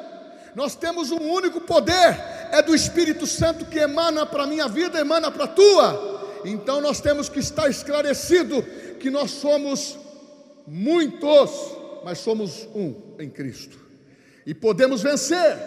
nós 0.54 0.74
temos 0.74 1.10
um 1.10 1.20
único 1.20 1.60
poder, 1.60 2.18
é 2.50 2.62
do 2.62 2.74
Espírito 2.74 3.26
Santo 3.26 3.66
que 3.66 3.78
emana 3.78 4.24
para 4.24 4.44
a 4.44 4.46
minha 4.46 4.66
vida, 4.66 4.98
emana 4.98 5.30
para 5.30 5.44
a 5.44 5.48
tua. 5.48 6.40
Então 6.44 6.80
nós 6.80 7.00
temos 7.00 7.28
que 7.28 7.38
estar 7.38 7.68
esclarecido 7.68 8.62
que 8.98 9.10
nós 9.10 9.30
somos 9.30 9.98
muitos, 10.66 11.50
mas 12.02 12.18
somos 12.18 12.66
um 12.74 13.14
em 13.18 13.28
Cristo. 13.28 13.78
E 14.46 14.54
podemos 14.54 15.02
vencer. 15.02 15.58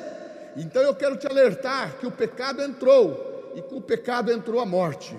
Então 0.57 0.81
eu 0.81 0.95
quero 0.95 1.15
te 1.15 1.27
alertar 1.27 1.97
que 1.99 2.07
o 2.07 2.11
pecado 2.11 2.63
entrou 2.63 3.53
e 3.55 3.61
com 3.61 3.77
o 3.77 3.81
pecado 3.81 4.31
entrou 4.31 4.59
a 4.59 4.65
morte. 4.65 5.15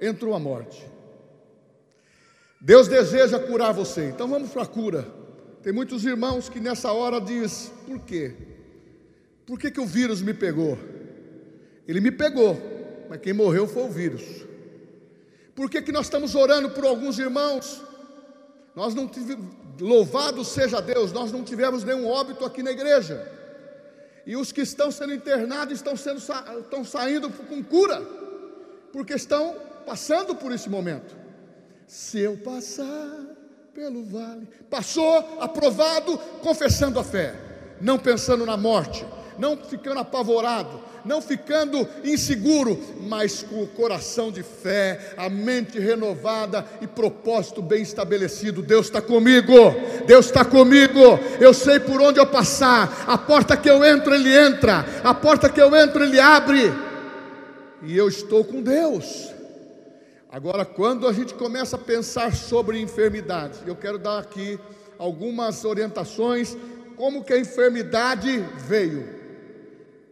Entrou 0.00 0.34
a 0.34 0.38
morte. 0.38 0.84
Deus 2.60 2.88
deseja 2.88 3.38
curar 3.38 3.72
você. 3.72 4.08
Então 4.08 4.28
vamos 4.28 4.50
para 4.50 4.62
a 4.62 4.66
cura. 4.66 5.06
Tem 5.62 5.72
muitos 5.72 6.04
irmãos 6.04 6.48
que 6.48 6.60
nessa 6.60 6.92
hora 6.92 7.20
diz: 7.20 7.72
"Por 7.86 8.00
quê? 8.00 8.34
Por 9.46 9.58
que 9.58 9.70
que 9.70 9.80
o 9.80 9.86
vírus 9.86 10.20
me 10.22 10.34
pegou?" 10.34 10.78
Ele 11.88 12.02
me 12.02 12.10
pegou, 12.10 12.54
mas 13.08 13.18
quem 13.20 13.32
morreu 13.32 13.66
foi 13.66 13.84
o 13.84 13.88
vírus. 13.88 14.22
Por 15.54 15.70
que, 15.70 15.80
que 15.80 15.90
nós 15.90 16.06
estamos 16.06 16.34
orando 16.34 16.70
por 16.70 16.84
alguns 16.84 17.18
irmãos? 17.18 17.82
Nós 18.76 18.94
não 18.94 19.08
tivemos, 19.08 19.46
louvado 19.80 20.44
seja 20.44 20.80
Deus, 20.80 21.12
nós 21.12 21.32
não 21.32 21.42
tivemos 21.42 21.82
nenhum 21.82 22.06
óbito 22.06 22.44
aqui 22.44 22.62
na 22.62 22.70
igreja. 22.70 23.26
E 24.26 24.36
os 24.36 24.52
que 24.52 24.60
estão 24.60 24.90
sendo 24.90 25.14
internados 25.14 25.74
estão, 25.74 25.96
sendo, 25.96 26.18
estão 26.18 26.84
saindo 26.84 27.30
com 27.30 27.64
cura, 27.64 28.02
porque 28.92 29.14
estão 29.14 29.56
passando 29.88 30.34
por 30.34 30.52
esse 30.52 30.68
momento. 30.68 31.16
Se 31.86 32.18
eu 32.18 32.36
passar 32.36 33.08
pelo 33.72 34.04
vale, 34.04 34.46
passou, 34.68 35.38
aprovado, 35.40 36.18
confessando 36.42 36.98
a 36.98 37.04
fé, 37.04 37.34
não 37.80 37.98
pensando 37.98 38.44
na 38.44 38.54
morte, 38.54 39.06
não 39.38 39.56
ficando 39.56 40.00
apavorado, 40.00 40.78
não 41.06 41.22
ficando 41.22 41.88
inseguro, 42.04 42.78
mas 43.00 43.42
com 43.42 43.62
o 43.62 43.66
coração 43.66 44.30
de 44.30 44.42
fé, 44.42 45.14
a 45.16 45.30
mente 45.30 45.78
renovada 45.78 46.66
e 46.82 46.86
propósito 46.86 47.62
bem 47.62 47.80
estabelecido. 47.80 48.60
Deus 48.60 48.86
está 48.86 49.00
comigo, 49.00 49.54
Deus 50.06 50.26
está 50.26 50.44
comigo. 50.44 51.00
Eu 51.40 51.54
sei 51.54 51.80
por 51.80 52.02
onde 52.02 52.20
eu 52.20 52.26
passar, 52.26 53.06
a 53.06 53.16
porta 53.16 53.56
que 53.56 53.70
eu 53.70 53.82
entro, 53.82 54.14
Ele 54.14 54.36
entra, 54.36 54.84
a 55.02 55.14
porta 55.14 55.48
que 55.48 55.62
eu 55.62 55.74
entro, 55.74 56.04
Ele 56.04 56.20
abre, 56.20 56.74
e 57.80 57.96
eu 57.96 58.06
estou 58.06 58.44
com 58.44 58.60
Deus. 58.60 59.37
Agora, 60.30 60.64
quando 60.64 61.08
a 61.08 61.12
gente 61.12 61.32
começa 61.32 61.76
a 61.76 61.78
pensar 61.78 62.34
sobre 62.34 62.78
enfermidade, 62.80 63.60
eu 63.66 63.74
quero 63.74 63.98
dar 63.98 64.18
aqui 64.18 64.58
algumas 64.98 65.64
orientações 65.64 66.56
como 66.96 67.24
que 67.24 67.32
a 67.32 67.38
enfermidade 67.38 68.38
veio. 68.58 69.16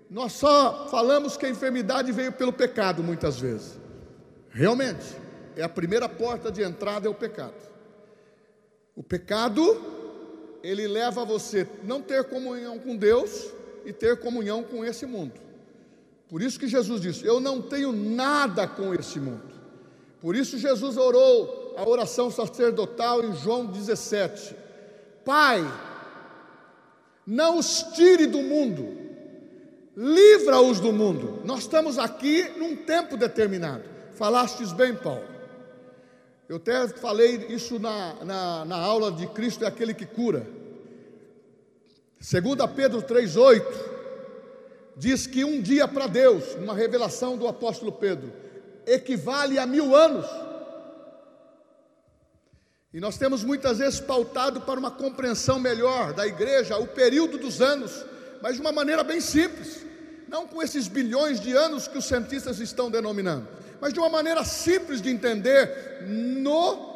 Nós 0.09 0.33
só 0.33 0.88
falamos 0.88 1.37
que 1.37 1.44
a 1.44 1.50
enfermidade 1.50 2.12
veio 2.12 2.33
pelo 2.33 2.52
pecado 2.52 3.02
muitas 3.02 3.38
vezes. 3.38 3.79
Realmente, 4.50 5.05
é 5.55 5.62
a 5.62 5.68
primeira 5.68 6.09
porta 6.09 6.50
de 6.50 6.62
entrada 6.62 7.09
é 7.09 7.11
o 7.11 7.14
pecado. 7.14 7.66
O 8.94 9.02
pecado 9.02 9.61
ele 10.62 10.88
leva 10.88 11.22
a 11.22 11.24
você 11.24 11.68
não 11.85 12.00
ter 12.00 12.24
comunhão 12.24 12.79
com 12.79 12.96
Deus 12.96 13.52
e 13.85 13.92
ter 13.92 14.18
comunhão 14.18 14.62
com 14.62 14.83
esse 14.83 15.05
mundo. 15.05 15.35
Por 16.29 16.40
isso 16.40 16.59
que 16.59 16.66
Jesus 16.66 17.00
disse: 17.02 17.26
"Eu 17.26 17.38
não 17.38 17.61
tenho 17.61 17.92
nada 17.92 18.66
com 18.66 18.94
esse 18.94 19.20
mundo". 19.20 19.55
Por 20.20 20.35
isso 20.35 20.59
Jesus 20.59 20.96
orou 20.96 21.74
a 21.76 21.88
oração 21.88 22.31
sacerdotal 22.31 23.24
em 23.24 23.35
João 23.35 23.66
17: 23.66 24.57
Pai, 25.24 25.64
não 27.26 27.59
os 27.59 27.83
tire 27.94 28.26
do 28.26 28.42
mundo, 28.42 28.96
livra-os 29.96 30.81
do 30.81 30.92
mundo. 30.92 31.42
Nós 31.44 31.61
estamos 31.61 31.98
aqui 31.98 32.48
num 32.57 32.76
tempo 32.76 33.16
determinado. 33.16 33.85
Falastes 34.14 34.72
bem, 34.72 34.94
Paulo. 34.94 35.24
Eu 36.48 36.57
até 36.57 36.87
falei 36.88 37.46
isso 37.48 37.79
na, 37.79 38.14
na, 38.24 38.64
na 38.64 38.76
aula 38.76 39.11
de 39.11 39.26
Cristo 39.26 39.64
é 39.64 39.66
aquele 39.66 39.92
que 39.92 40.07
cura. 40.07 40.46
2 42.18 42.70
Pedro 42.74 43.02
3,8 43.02 43.64
diz 44.96 45.26
que 45.26 45.44
um 45.44 45.61
dia 45.61 45.87
para 45.87 46.07
Deus, 46.07 46.55
uma 46.55 46.72
revelação 46.72 47.37
do 47.37 47.46
apóstolo 47.46 47.92
Pedro, 47.92 48.33
equivale 48.87 49.59
a 49.59 49.66
mil 49.66 49.94
anos. 49.94 50.27
E 52.92 53.01
nós 53.01 53.18
temos 53.18 53.44
muitas 53.44 53.79
vezes 53.79 54.01
pautado 54.01 54.62
para 54.62 54.79
uma 54.79 54.90
compreensão 54.90 55.59
melhor 55.59 56.12
da 56.14 56.27
igreja 56.27 56.79
o 56.79 56.87
período 56.87 57.37
dos 57.37 57.61
anos, 57.61 58.05
mas 58.40 58.55
de 58.55 58.61
uma 58.61 58.72
maneira 58.72 59.03
bem 59.03 59.20
simples 59.20 59.87
não 60.29 60.46
com 60.46 60.62
esses 60.62 60.88
bilhões 60.88 61.40
de 61.40 61.53
anos 61.53 61.87
que 61.87 61.99
os 61.99 62.05
cientistas 62.05 62.59
estão 62.59 62.90
denominando, 62.90 63.46
mas 63.81 63.92
de 63.92 63.99
uma 63.99 64.09
maneira 64.09 64.44
simples 64.44 65.01
de 65.01 65.11
entender, 65.11 66.03
no 66.09 66.94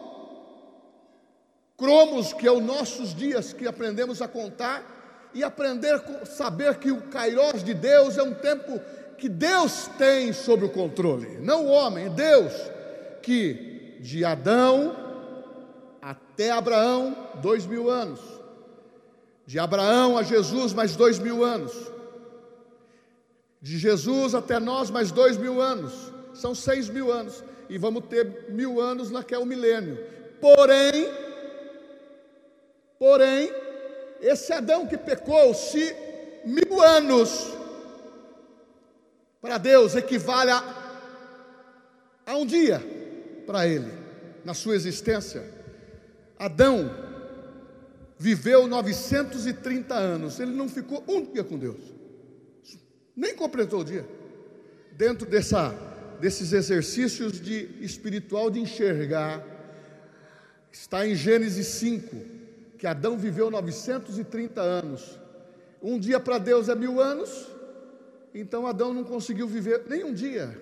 cromos, 1.77 2.33
que 2.33 2.47
é 2.47 2.53
os 2.53 2.63
nossos 2.63 3.15
dias 3.15 3.53
que 3.53 3.67
aprendemos 3.67 4.21
a 4.21 4.29
contar, 4.29 4.99
e 5.33 5.45
aprender 5.45 6.03
saber 6.27 6.77
que 6.79 6.91
o 6.91 7.03
Kairos 7.03 7.63
de 7.63 7.73
Deus 7.73 8.19
é 8.19 8.23
um 8.23 8.35
tempo 8.35 8.81
que 9.21 9.29
Deus 9.29 9.87
tem 9.99 10.33
sob 10.33 10.65
o 10.65 10.71
controle, 10.71 11.39
não 11.41 11.67
o 11.67 11.69
homem, 11.69 12.07
é 12.07 12.09
Deus, 12.09 12.53
que 13.23 13.99
de 14.01 14.25
Adão 14.25 14.97
até 16.01 16.51
Abraão, 16.51 17.15
dois 17.35 17.67
mil 17.67 17.91
anos, 17.91 18.19
de 19.47 19.59
Abraão 19.59 20.17
a 20.17 20.23
Jesus, 20.23 20.73
mais 20.73 20.97
dois 20.97 21.19
mil 21.19 21.45
anos, 21.45 21.73
de 23.61 23.79
Jesus 23.79 24.35
até 24.35 24.59
nós, 24.59 24.91
mais 24.91 25.13
dois 25.13 25.37
mil 25.37 25.61
anos, 25.61 25.93
são 26.33 26.55
seis 26.55 26.89
mil 26.89 27.13
anos, 27.13 27.45
e 27.69 27.77
vamos 27.77 28.05
ter 28.07 28.47
mil 28.49 28.81
anos 28.81 29.11
naquele 29.11 29.45
milênio. 29.45 29.99
Porém, 30.41 31.13
porém, 32.99 33.53
esse 34.23 34.51
Adão 34.51 34.87
que 34.87 34.97
pecou, 34.97 35.53
se 35.53 35.95
mil 36.47 36.81
anos 36.81 37.60
para 39.41 39.59
Deus 39.59 39.95
equivale 39.95 40.51
a, 40.51 40.63
a 42.27 42.37
um 42.37 42.47
dia 42.47 42.83
para 43.47 43.67
ele, 43.67 43.93
na 44.45 44.55
sua 44.55 44.75
existência. 44.75 45.43
Adão 46.39 46.91
viveu 48.19 48.67
930 48.67 49.95
anos, 49.95 50.39
ele 50.41 50.53
não 50.53 50.69
ficou 50.69 51.03
um 51.09 51.25
dia 51.25 51.43
com 51.43 51.59
Deus 51.59 52.01
nem 53.21 53.35
completou 53.35 53.81
o 53.81 53.85
dia. 53.85 54.07
Dentro 54.93 55.29
dessa, 55.29 55.75
desses 56.21 56.55
exercícios 56.55 57.39
de 57.39 57.69
espiritual 57.81 58.51
de 58.51 58.61
enxergar, 58.61 59.45
está 60.73 61.07
em 61.07 61.15
Gênesis 61.15 61.67
5, 61.67 62.17
que 62.79 62.87
Adão 62.87 63.19
viveu 63.19 63.51
930 63.51 64.61
anos. 64.63 65.19
Um 65.83 65.99
dia 65.99 66.19
para 66.19 66.39
Deus 66.39 66.71
é 66.71 66.75
mil 66.75 66.99
anos, 66.99 67.47
Então 68.35 68.67
Adão 68.67 68.95
não 68.95 69.05
conseguiu 69.05 69.47
viver 69.47 69.85
nem 69.89 70.05
um 70.05 70.13
dia. 70.13 70.57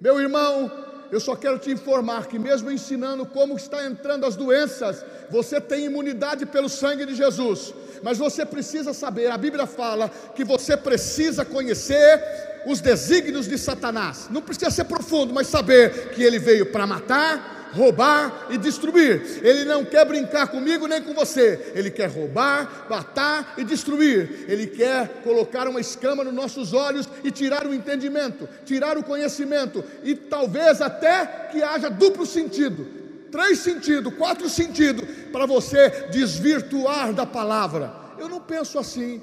Meu 0.00 0.20
irmão, 0.20 0.70
eu 1.10 1.18
só 1.18 1.34
quero 1.34 1.58
te 1.58 1.70
informar 1.70 2.26
que, 2.26 2.38
mesmo 2.38 2.70
ensinando 2.70 3.26
como 3.26 3.56
está 3.56 3.84
entrando 3.84 4.24
as 4.24 4.36
doenças, 4.36 5.04
você 5.28 5.60
tem 5.60 5.86
imunidade 5.86 6.46
pelo 6.46 6.68
sangue 6.68 7.04
de 7.04 7.14
Jesus. 7.14 7.74
Mas 8.02 8.16
você 8.16 8.46
precisa 8.46 8.92
saber, 8.92 9.30
a 9.30 9.36
Bíblia 9.36 9.66
fala 9.66 10.08
que 10.34 10.44
você 10.44 10.76
precisa 10.76 11.44
conhecer 11.44 12.62
os 12.64 12.80
desígnios 12.80 13.46
de 13.46 13.58
Satanás. 13.58 14.28
Não 14.30 14.40
precisa 14.40 14.70
ser 14.70 14.84
profundo, 14.84 15.34
mas 15.34 15.48
saber 15.48 16.10
que 16.10 16.22
ele 16.22 16.38
veio 16.38 16.66
para 16.66 16.86
matar, 16.86 17.59
roubar 17.72 18.46
e 18.50 18.58
destruir. 18.58 19.40
Ele 19.42 19.64
não 19.64 19.84
quer 19.84 20.04
brincar 20.04 20.48
comigo 20.48 20.86
nem 20.86 21.02
com 21.02 21.14
você. 21.14 21.72
Ele 21.74 21.90
quer 21.90 22.08
roubar, 22.08 22.86
matar 22.88 23.54
e 23.56 23.64
destruir. 23.64 24.46
Ele 24.48 24.66
quer 24.66 25.22
colocar 25.22 25.68
uma 25.68 25.80
escama 25.80 26.24
nos 26.24 26.34
nossos 26.34 26.72
olhos 26.72 27.08
e 27.24 27.30
tirar 27.30 27.66
o 27.66 27.74
entendimento, 27.74 28.48
tirar 28.64 28.98
o 28.98 29.04
conhecimento 29.04 29.84
e 30.02 30.14
talvez 30.14 30.80
até 30.80 31.26
que 31.50 31.62
haja 31.62 31.88
duplo 31.88 32.26
sentido, 32.26 32.86
três 33.30 33.58
sentidos, 33.58 34.14
quatro 34.14 34.48
sentidos 34.48 35.04
para 35.32 35.46
você 35.46 36.08
desvirtuar 36.10 37.12
da 37.12 37.26
palavra. 37.26 37.92
Eu 38.18 38.28
não 38.28 38.40
penso 38.40 38.78
assim. 38.78 39.22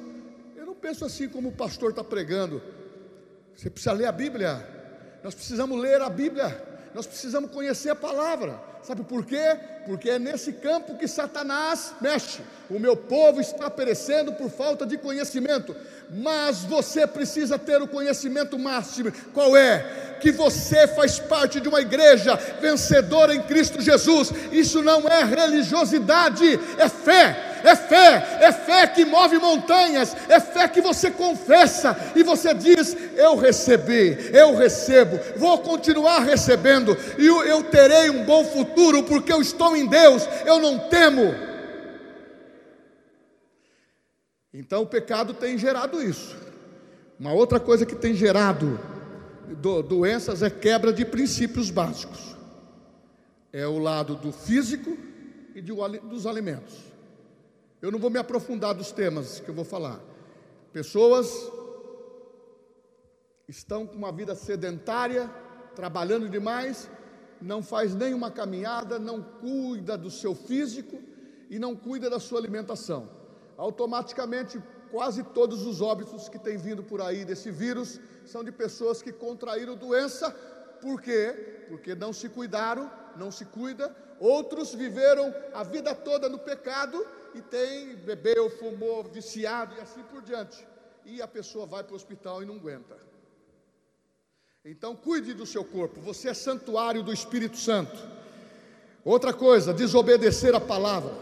Eu 0.56 0.66
não 0.66 0.74
penso 0.74 1.06
assim 1.06 1.30
como 1.30 1.50
o 1.50 1.54
pastor 1.54 1.92
está 1.92 2.04
pregando. 2.04 2.62
Você 3.56 3.70
precisa 3.70 3.92
ler 3.92 4.06
a 4.06 4.12
Bíblia. 4.12 4.66
Nós 5.24 5.34
precisamos 5.36 5.80
ler 5.80 6.02
a 6.02 6.10
Bíblia. 6.10 6.77
Nós 6.98 7.06
precisamos 7.06 7.52
conhecer 7.52 7.92
a 7.92 7.96
palavra. 7.96 8.60
Sabe 8.82 9.04
por 9.04 9.24
quê? 9.24 9.56
Porque 9.86 10.10
é 10.10 10.18
nesse 10.18 10.52
campo 10.52 10.98
que 10.98 11.08
Satanás 11.08 11.94
mexe. 12.02 12.40
O 12.72 12.80
meu 12.80 12.98
povo 12.98 13.40
está 13.40 13.70
perecendo 13.70 14.34
por 14.34 14.50
falta 14.50 14.84
de 14.84 14.98
conhecimento. 14.98 15.76
Mas 16.10 16.64
você 16.64 17.06
precisa 17.06 17.60
ter 17.60 17.80
o 17.84 17.88
conhecimento 17.88 18.58
máximo. 18.58 19.12
Qual 19.32 19.56
é? 19.56 20.18
Que 20.20 20.32
você 20.32 20.88
faz 20.88 21.20
parte 21.20 21.60
de 21.60 21.70
uma 21.70 21.82
igreja 21.82 22.36
vencedora 22.60 23.36
em 23.36 23.44
Cristo 23.44 23.80
Jesus. 23.80 24.32
Isso 24.52 24.82
não 24.82 25.08
é 25.08 25.24
religiosidade, 25.24 26.60
é 26.80 26.90
fé 26.90 27.47
é 27.64 27.76
fé, 27.76 28.40
é 28.42 28.52
fé 28.52 28.88
que 28.88 29.06
move 29.06 29.38
montanhas, 29.40 30.16
é 30.30 30.40
fé 30.40 30.68
que 30.68 30.82
você 30.82 31.12
confessa 31.12 31.98
e 32.16 32.24
você 32.24 32.54
diz: 32.54 32.96
Eu 33.16 33.36
recebi, 33.36 34.18
eu 34.34 34.56
recebo, 34.56 35.20
vou 35.38 35.60
continuar 35.60 36.20
recebendo, 36.20 36.98
e 37.18 37.26
eu 37.26 37.64
terei 37.64 38.10
um 38.10 38.24
bom 38.26 38.44
futuro, 38.44 39.04
porque 39.04 39.32
eu 39.32 39.42
estou 39.42 39.76
em 39.76 39.86
Deus, 39.86 40.28
eu 40.46 40.60
não 40.60 40.80
temo. 40.90 41.34
Então 44.54 44.82
o 44.82 44.88
pecado 44.88 45.34
tem 45.34 45.58
gerado 45.58 46.02
isso. 46.02 46.36
Uma 47.20 47.34
outra 47.34 47.60
coisa 47.60 47.86
que 47.86 47.96
tem 47.96 48.14
gerado 48.14 48.80
do, 49.56 49.82
doenças 49.82 50.42
é 50.42 50.50
quebra 50.50 50.92
de 50.92 51.06
princípios 51.06 51.70
básicos. 51.70 52.36
É 53.52 53.66
o 53.66 53.80
lado 53.80 54.16
do 54.16 54.32
físico 54.32 54.98
e 55.56 55.62
de, 55.62 55.74
dos 56.00 56.26
alimentos. 56.26 56.87
Eu 57.80 57.92
não 57.92 58.00
vou 58.00 58.10
me 58.10 58.18
aprofundar 58.18 58.74
dos 58.74 58.92
temas 58.92 59.40
que 59.40 59.50
eu 59.50 59.54
vou 59.54 59.64
falar. 59.64 60.00
Pessoas 60.74 61.32
estão 63.48 63.86
com 63.86 63.96
uma 63.96 64.12
vida 64.12 64.34
sedentária, 64.34 65.30
trabalhando 65.76 66.28
demais, 66.28 66.90
não 67.40 67.62
faz 67.62 67.94
nenhuma 67.94 68.32
caminhada, 68.32 68.98
não 68.98 69.22
cuida 69.22 69.96
do 69.96 70.10
seu 70.10 70.34
físico 70.34 71.00
e 71.52 71.60
não 71.60 71.76
cuida 71.76 72.10
da 72.10 72.20
sua 72.20 72.40
alimentação. 72.40 73.12
Automaticamente, 73.56 74.60
quase 74.90 75.22
todos 75.22 75.64
os 75.68 75.80
óbitos 75.80 76.28
que 76.28 76.40
têm 76.40 76.58
vindo 76.58 76.82
por 76.82 77.00
aí 77.00 77.24
desse 77.24 77.52
vírus 77.52 78.00
são 78.26 78.44
de 78.44 78.52
pessoas 78.52 79.04
que 79.04 79.12
contraíram 79.12 79.76
doença, 79.76 80.32
por 80.82 81.00
quê? 81.00 81.66
Porque 81.70 81.94
não 81.94 82.12
se 82.12 82.28
cuidaram, 82.28 82.92
não 83.16 83.32
se 83.32 83.46
cuida. 83.46 83.96
Outros 84.20 84.74
viveram 84.74 85.32
a 85.54 85.64
vida 85.64 85.94
toda 85.94 86.28
no 86.28 86.40
pecado 86.40 87.06
e 87.34 87.42
tem, 87.42 87.96
bebeu, 87.96 88.50
fumou, 88.50 89.04
viciado 89.04 89.76
e 89.76 89.82
assim 89.82 90.04
por 90.04 90.22
diante. 90.22 90.66
E 91.06 91.22
a 91.22 91.28
pessoa 91.28 91.66
vai 91.66 91.84
para 91.84 91.94
o 91.94 91.96
hospital 91.96 92.44
e 92.44 92.46
não 92.46 92.56
aguenta. 92.56 92.98
Então 94.66 94.96
cuide 94.96 95.34
do 95.34 95.46
seu 95.46 95.64
corpo, 95.64 96.02
você 96.02 96.30
é 96.30 96.34
santuário 96.34 97.02
do 97.02 97.14
Espírito 97.14 97.58
Santo. 97.58 97.98
Outra 99.04 99.32
coisa, 99.32 99.74
desobedecer 99.74 100.54
a 100.54 100.60
palavra. 100.60 101.14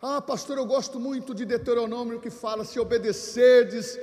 Ah, 0.00 0.20
pastor, 0.20 0.58
eu 0.58 0.66
gosto 0.66 1.00
muito 1.00 1.34
de 1.34 1.44
Deuteronômio 1.44 2.20
que 2.20 2.30
fala: 2.30 2.64
se 2.64 2.78
obedecerdes 2.78 3.98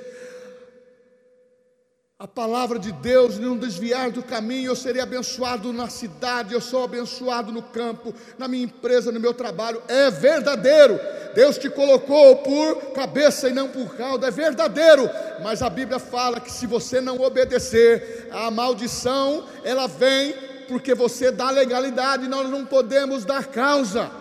a 2.22 2.28
palavra 2.28 2.78
de 2.78 2.92
Deus, 2.92 3.40
não 3.40 3.58
desviar 3.58 4.12
do 4.12 4.22
caminho, 4.22 4.68
eu 4.70 4.76
serei 4.76 5.02
abençoado 5.02 5.74
na 5.74 5.90
cidade, 5.90 6.54
eu 6.54 6.62
sou 6.62 6.84
abençoado 6.84 7.52
no 7.52 7.64
campo, 7.64 8.14
na 8.38 8.48
minha 8.48 8.64
empresa, 8.64 9.12
no 9.12 9.20
meu 9.20 9.34
trabalho. 9.34 9.82
É 9.88 10.12
verdadeiro. 10.12 11.00
Deus 11.34 11.58
te 11.58 11.68
colocou 11.68 12.36
por 12.36 12.92
cabeça 12.94 13.50
e 13.50 13.54
não 13.54 13.70
por 13.70 13.96
cauda, 13.96 14.28
é 14.28 14.30
verdadeiro. 14.30 15.10
Mas 15.42 15.64
a 15.64 15.70
Bíblia 15.72 15.98
fala 15.98 16.40
que 16.40 16.52
se 16.52 16.68
você 16.68 17.02
não 17.02 17.20
obedecer, 17.20 18.30
a 18.32 18.52
maldição, 18.52 19.44
ela 19.64 19.88
vem 19.88 20.36
porque 20.68 20.94
você 20.94 21.32
dá 21.32 21.50
legalidade, 21.50 22.28
nós 22.28 22.48
não 22.48 22.68
podemos 22.68 23.26
dar 23.26 23.48
causa. 23.48 24.12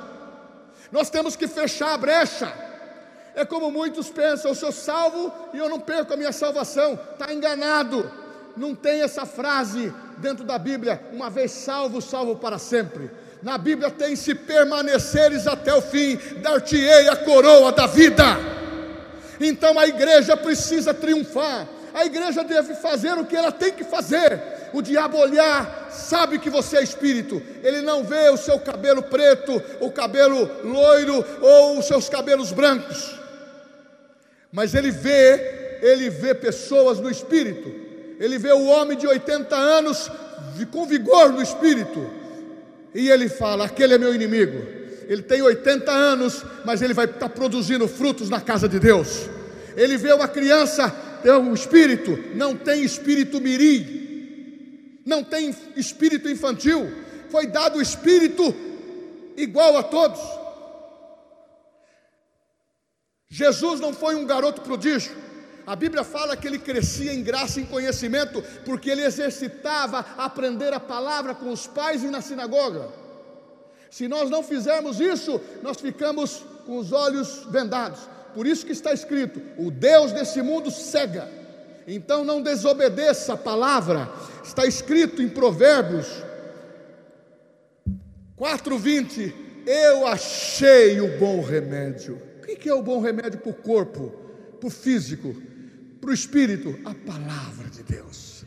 Nós 0.91 1.11
temos 1.11 1.37
que 1.37 1.47
fechar 1.47 1.93
a 1.93 1.99
brecha. 1.99 2.70
É 3.35 3.45
como 3.45 3.71
muitos 3.71 4.09
pensam: 4.09 4.51
eu 4.51 4.55
sou 4.55 4.73
salvo 4.73 5.33
e 5.53 5.59
eu 5.59 5.69
não 5.69 5.81
perco 5.81 6.13
a 6.13 6.17
minha 6.17 6.33
salvação. 6.33 6.99
Está 7.13 7.33
enganado. 7.33 8.11
Não 8.57 8.75
tem 8.75 9.03
essa 9.03 9.25
frase 9.25 9.93
dentro 10.19 10.45
da 10.45 10.59
Bíblia: 10.59 11.01
uma 11.13 11.31
vez 11.31 11.53
salvo, 11.53 12.01
salvo 12.01 12.37
para 12.37 12.59
sempre. 12.59 13.11
Na 13.43 13.57
Bíblia 13.57 13.91
tem: 13.91 14.17
se 14.17 14.35
permaneceres 14.35 15.47
até 15.47 15.73
o 15.75 15.81
fim, 15.81 16.19
dar-te-ei 16.43 17.09
a 17.09 17.17
coroa 17.17 17.73
da 17.73 17.87
vida. 17.87 18.25
Então 19.41 19.79
a 19.79 19.87
igreja 19.87 20.37
precisa 20.37 20.93
triunfar. 20.93 21.67
A 21.93 22.05
igreja 22.05 22.45
deve 22.45 22.75
fazer 22.75 23.15
o 23.15 23.25
que 23.25 23.35
ela 23.35 23.51
tem 23.51 23.73
que 23.73 23.83
fazer. 23.83 24.41
O 24.73 24.81
diabo 24.81 25.19
olhar, 25.19 25.89
sabe 25.91 26.39
que 26.39 26.49
você 26.49 26.77
é 26.77 26.83
espírito. 26.83 27.43
Ele 27.65 27.81
não 27.81 28.05
vê 28.05 28.29
o 28.31 28.37
seu 28.37 28.61
cabelo 28.61 29.03
preto, 29.03 29.61
o 29.81 29.91
cabelo 29.91 30.49
loiro 30.63 31.25
ou 31.41 31.79
os 31.79 31.87
seus 31.87 32.09
cabelos 32.09 32.53
brancos 32.53 33.20
mas 34.53 34.75
ele 34.75 34.91
vê, 34.91 35.79
ele 35.83 36.11
vê 36.11 36.35
pessoas 36.35 36.99
no 36.99 37.11
espírito. 37.11 37.73
Ele 38.19 38.39
vê 38.39 38.53
o 38.53 38.67
homem 38.67 38.99
de 38.99 39.07
80 39.07 39.57
anos 39.57 40.11
com 40.71 40.87
vigor 40.87 41.33
no 41.33 41.41
espírito. 41.41 42.11
E 42.95 43.09
ele 43.09 43.29
fala: 43.29 43.65
aquele 43.65 43.95
é 43.95 43.99
meu 43.99 44.15
inimigo. 44.15 44.81
Ele 45.09 45.23
tem 45.23 45.43
80 45.43 45.91
anos, 45.91 46.45
mas 46.65 46.83
ele 46.83 46.95
vai 46.95 47.07
estar 47.07 47.29
produzindo 47.29 47.89
frutos 47.89 48.29
na 48.29 48.41
casa 48.41 48.69
de 48.69 48.79
Deus. 48.79 49.29
Ele 49.77 49.97
vê 49.97 50.13
uma 50.13 50.29
criança, 50.29 50.89
tem 51.23 51.33
um 51.33 51.55
espírito, 51.55 52.19
não 52.35 52.55
tem 52.55 52.85
espírito 52.85 53.41
mirim, 53.41 55.01
não 55.05 55.25
tem 55.25 55.55
espírito 55.77 56.29
infantil, 56.29 56.89
foi 57.29 57.47
dado 57.47 57.79
o 57.79 57.83
espírito 57.83 58.55
igual 59.37 59.77
a 59.77 59.83
todos. 59.83 60.21
Jesus 63.31 63.79
não 63.79 63.95
foi 63.95 64.17
um 64.17 64.27
garoto 64.27 64.61
prodígio. 64.61 65.17
A 65.65 65.77
Bíblia 65.77 66.03
fala 66.03 66.37
que 66.37 66.49
ele 66.49 66.59
crescia 66.59 67.15
em 67.15 67.23
graça 67.23 67.61
e 67.61 67.63
em 67.63 67.67
conhecimento, 67.67 68.43
porque 68.65 68.91
ele 68.91 69.05
exercitava 69.05 70.05
aprender 70.19 70.73
a 70.73 70.81
palavra 70.81 71.33
com 71.33 71.53
os 71.53 71.65
pais 71.65 72.03
e 72.03 72.09
na 72.09 72.21
sinagoga. 72.21 72.89
Se 73.89 74.09
nós 74.09 74.29
não 74.29 74.43
fizermos 74.43 74.99
isso, 74.99 75.41
nós 75.63 75.81
ficamos 75.81 76.45
com 76.67 76.77
os 76.77 76.91
olhos 76.91 77.47
vendados. 77.49 78.01
Por 78.35 78.49
isso 78.49 78.67
que 78.67 78.73
está 78.73 78.93
escrito: 78.93 79.41
o 79.57 79.71
Deus 79.71 80.11
desse 80.11 80.43
mundo 80.43 80.69
cega. 80.69 81.29
Então 81.87 82.25
não 82.25 82.43
desobedeça 82.43 83.35
a 83.35 83.37
palavra. 83.37 84.11
Está 84.43 84.67
escrito 84.67 85.23
em 85.23 85.29
Provérbios 85.29 86.09
4:20: 88.37 89.33
Eu 89.67 90.05
achei 90.05 91.01
o 91.01 91.17
bom 91.19 91.41
remédio 91.41 92.30
o 92.55 92.57
que 92.57 92.69
é 92.69 92.75
o 92.75 92.83
bom 92.83 93.01
remédio 93.01 93.41
para 93.41 93.51
o 93.51 93.55
corpo, 93.55 94.13
para 94.59 94.67
o 94.67 94.71
físico, 94.71 95.35
para 96.01 96.11
o 96.11 96.15
espírito? 96.15 96.79
A 96.85 96.95
palavra 96.95 97.69
de 97.69 97.83
Deus. 97.83 98.45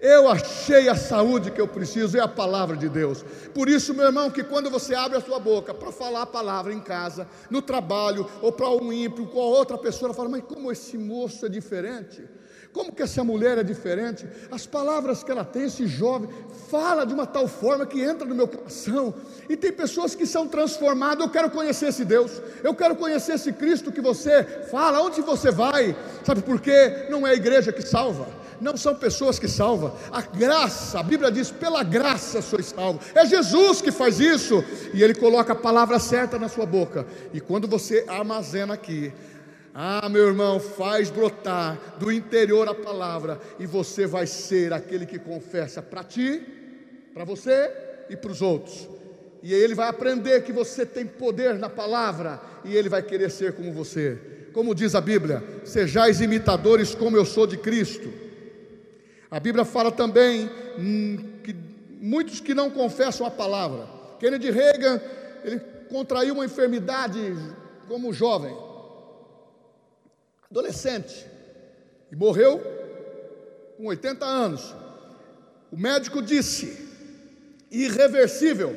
Eu 0.00 0.30
achei 0.30 0.88
a 0.88 0.94
saúde 0.94 1.50
que 1.50 1.60
eu 1.60 1.68
preciso, 1.68 2.16
é 2.16 2.20
a 2.20 2.28
palavra 2.28 2.74
de 2.74 2.88
Deus. 2.88 3.22
Por 3.52 3.68
isso, 3.68 3.92
meu 3.92 4.06
irmão, 4.06 4.30
que 4.30 4.42
quando 4.42 4.70
você 4.70 4.94
abre 4.94 5.18
a 5.18 5.20
sua 5.20 5.38
boca 5.38 5.74
para 5.74 5.92
falar 5.92 6.22
a 6.22 6.26
palavra 6.26 6.72
em 6.72 6.80
casa, 6.80 7.28
no 7.50 7.60
trabalho, 7.60 8.26
ou 8.40 8.50
para 8.50 8.70
um 8.70 8.90
ímpio, 8.90 9.26
com 9.26 9.38
outra 9.38 9.76
pessoa, 9.76 10.14
fala: 10.14 10.30
Mas 10.30 10.44
como 10.44 10.72
esse 10.72 10.96
moço 10.96 11.44
é 11.44 11.50
diferente? 11.50 12.26
Como 12.72 12.92
que 12.92 13.02
essa 13.02 13.24
mulher 13.24 13.58
é 13.58 13.64
diferente? 13.64 14.24
As 14.50 14.64
palavras 14.64 15.24
que 15.24 15.30
ela 15.30 15.44
tem, 15.44 15.64
esse 15.64 15.86
jovem, 15.88 16.28
fala 16.70 17.04
de 17.04 17.12
uma 17.12 17.26
tal 17.26 17.48
forma 17.48 17.84
que 17.84 18.00
entra 18.00 18.24
no 18.24 18.34
meu 18.34 18.46
coração. 18.46 19.12
E 19.48 19.56
tem 19.56 19.72
pessoas 19.72 20.14
que 20.14 20.24
são 20.24 20.46
transformadas. 20.46 21.24
Eu 21.24 21.30
quero 21.30 21.50
conhecer 21.50 21.88
esse 21.88 22.04
Deus. 22.04 22.40
Eu 22.62 22.72
quero 22.72 22.94
conhecer 22.94 23.34
esse 23.34 23.52
Cristo 23.52 23.90
que 23.90 24.00
você 24.00 24.44
fala. 24.70 25.00
Onde 25.00 25.20
você 25.20 25.50
vai? 25.50 25.96
Sabe 26.24 26.42
por 26.42 26.60
quê? 26.60 27.06
Não 27.10 27.26
é 27.26 27.30
a 27.30 27.34
igreja 27.34 27.72
que 27.72 27.82
salva. 27.82 28.28
Não 28.60 28.76
são 28.76 28.94
pessoas 28.94 29.38
que 29.38 29.48
salvam. 29.48 29.92
A 30.12 30.20
graça, 30.20 31.00
a 31.00 31.02
Bíblia 31.02 31.32
diz: 31.32 31.50
pela 31.50 31.82
graça 31.82 32.42
sois 32.42 32.66
salvos. 32.66 33.04
É 33.14 33.24
Jesus 33.24 33.80
que 33.80 33.90
faz 33.90 34.20
isso. 34.20 34.62
E 34.92 35.02
Ele 35.02 35.14
coloca 35.14 35.54
a 35.54 35.56
palavra 35.56 35.98
certa 35.98 36.38
na 36.38 36.48
sua 36.48 36.66
boca. 36.66 37.06
E 37.32 37.40
quando 37.40 37.66
você 37.66 38.04
armazena 38.06 38.74
aqui, 38.74 39.12
ah, 39.82 40.10
meu 40.10 40.26
irmão, 40.26 40.60
faz 40.60 41.08
brotar 41.08 41.96
do 41.98 42.12
interior 42.12 42.68
a 42.68 42.74
palavra, 42.74 43.40
e 43.58 43.64
você 43.64 44.06
vai 44.06 44.26
ser 44.26 44.74
aquele 44.74 45.06
que 45.06 45.18
confessa 45.18 45.80
para 45.80 46.04
ti, 46.04 46.42
para 47.14 47.24
você 47.24 47.72
e 48.10 48.14
para 48.14 48.30
os 48.30 48.42
outros. 48.42 48.86
E 49.42 49.54
ele 49.54 49.74
vai 49.74 49.88
aprender 49.88 50.42
que 50.42 50.52
você 50.52 50.84
tem 50.84 51.06
poder 51.06 51.54
na 51.54 51.70
palavra, 51.70 52.38
e 52.62 52.76
ele 52.76 52.90
vai 52.90 53.02
querer 53.02 53.30
ser 53.30 53.54
como 53.54 53.72
você. 53.72 54.18
Como 54.52 54.74
diz 54.74 54.94
a 54.94 55.00
Bíblia, 55.00 55.42
sejais 55.64 56.20
imitadores 56.20 56.94
como 56.94 57.16
eu 57.16 57.24
sou 57.24 57.46
de 57.46 57.56
Cristo. 57.56 58.12
A 59.30 59.40
Bíblia 59.40 59.64
fala 59.64 59.90
também 59.90 60.50
hum, 60.78 61.38
que 61.42 61.56
muitos 61.98 62.38
que 62.38 62.52
não 62.52 62.68
confessam 62.68 63.26
a 63.26 63.30
palavra. 63.30 63.88
Kennedy 64.18 64.50
Reagan, 64.50 65.00
ele 65.42 65.58
contraiu 65.88 66.34
uma 66.34 66.44
enfermidade 66.44 67.34
como 67.88 68.12
jovem 68.12 68.54
adolescente, 70.50 71.26
e 72.10 72.16
morreu 72.16 72.60
com 73.76 73.86
80 73.86 74.24
anos. 74.24 74.74
O 75.70 75.76
médico 75.76 76.20
disse: 76.20 76.88
irreversível. 77.70 78.76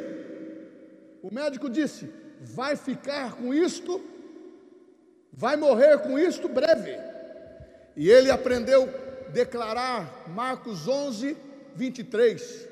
O 1.22 1.34
médico 1.34 1.70
disse: 1.70 2.10
vai 2.40 2.76
ficar 2.76 3.36
com 3.36 3.54
isto, 3.54 4.00
vai 5.32 5.56
morrer 5.56 5.98
com 6.00 6.20
isto 6.20 6.48
breve. 6.48 6.96
E 7.96 8.10
ele 8.10 8.30
aprendeu 8.30 8.84
a 9.28 9.30
declarar 9.30 10.30
Marcos 10.30 10.88
11, 10.88 11.36
23. 11.76 12.68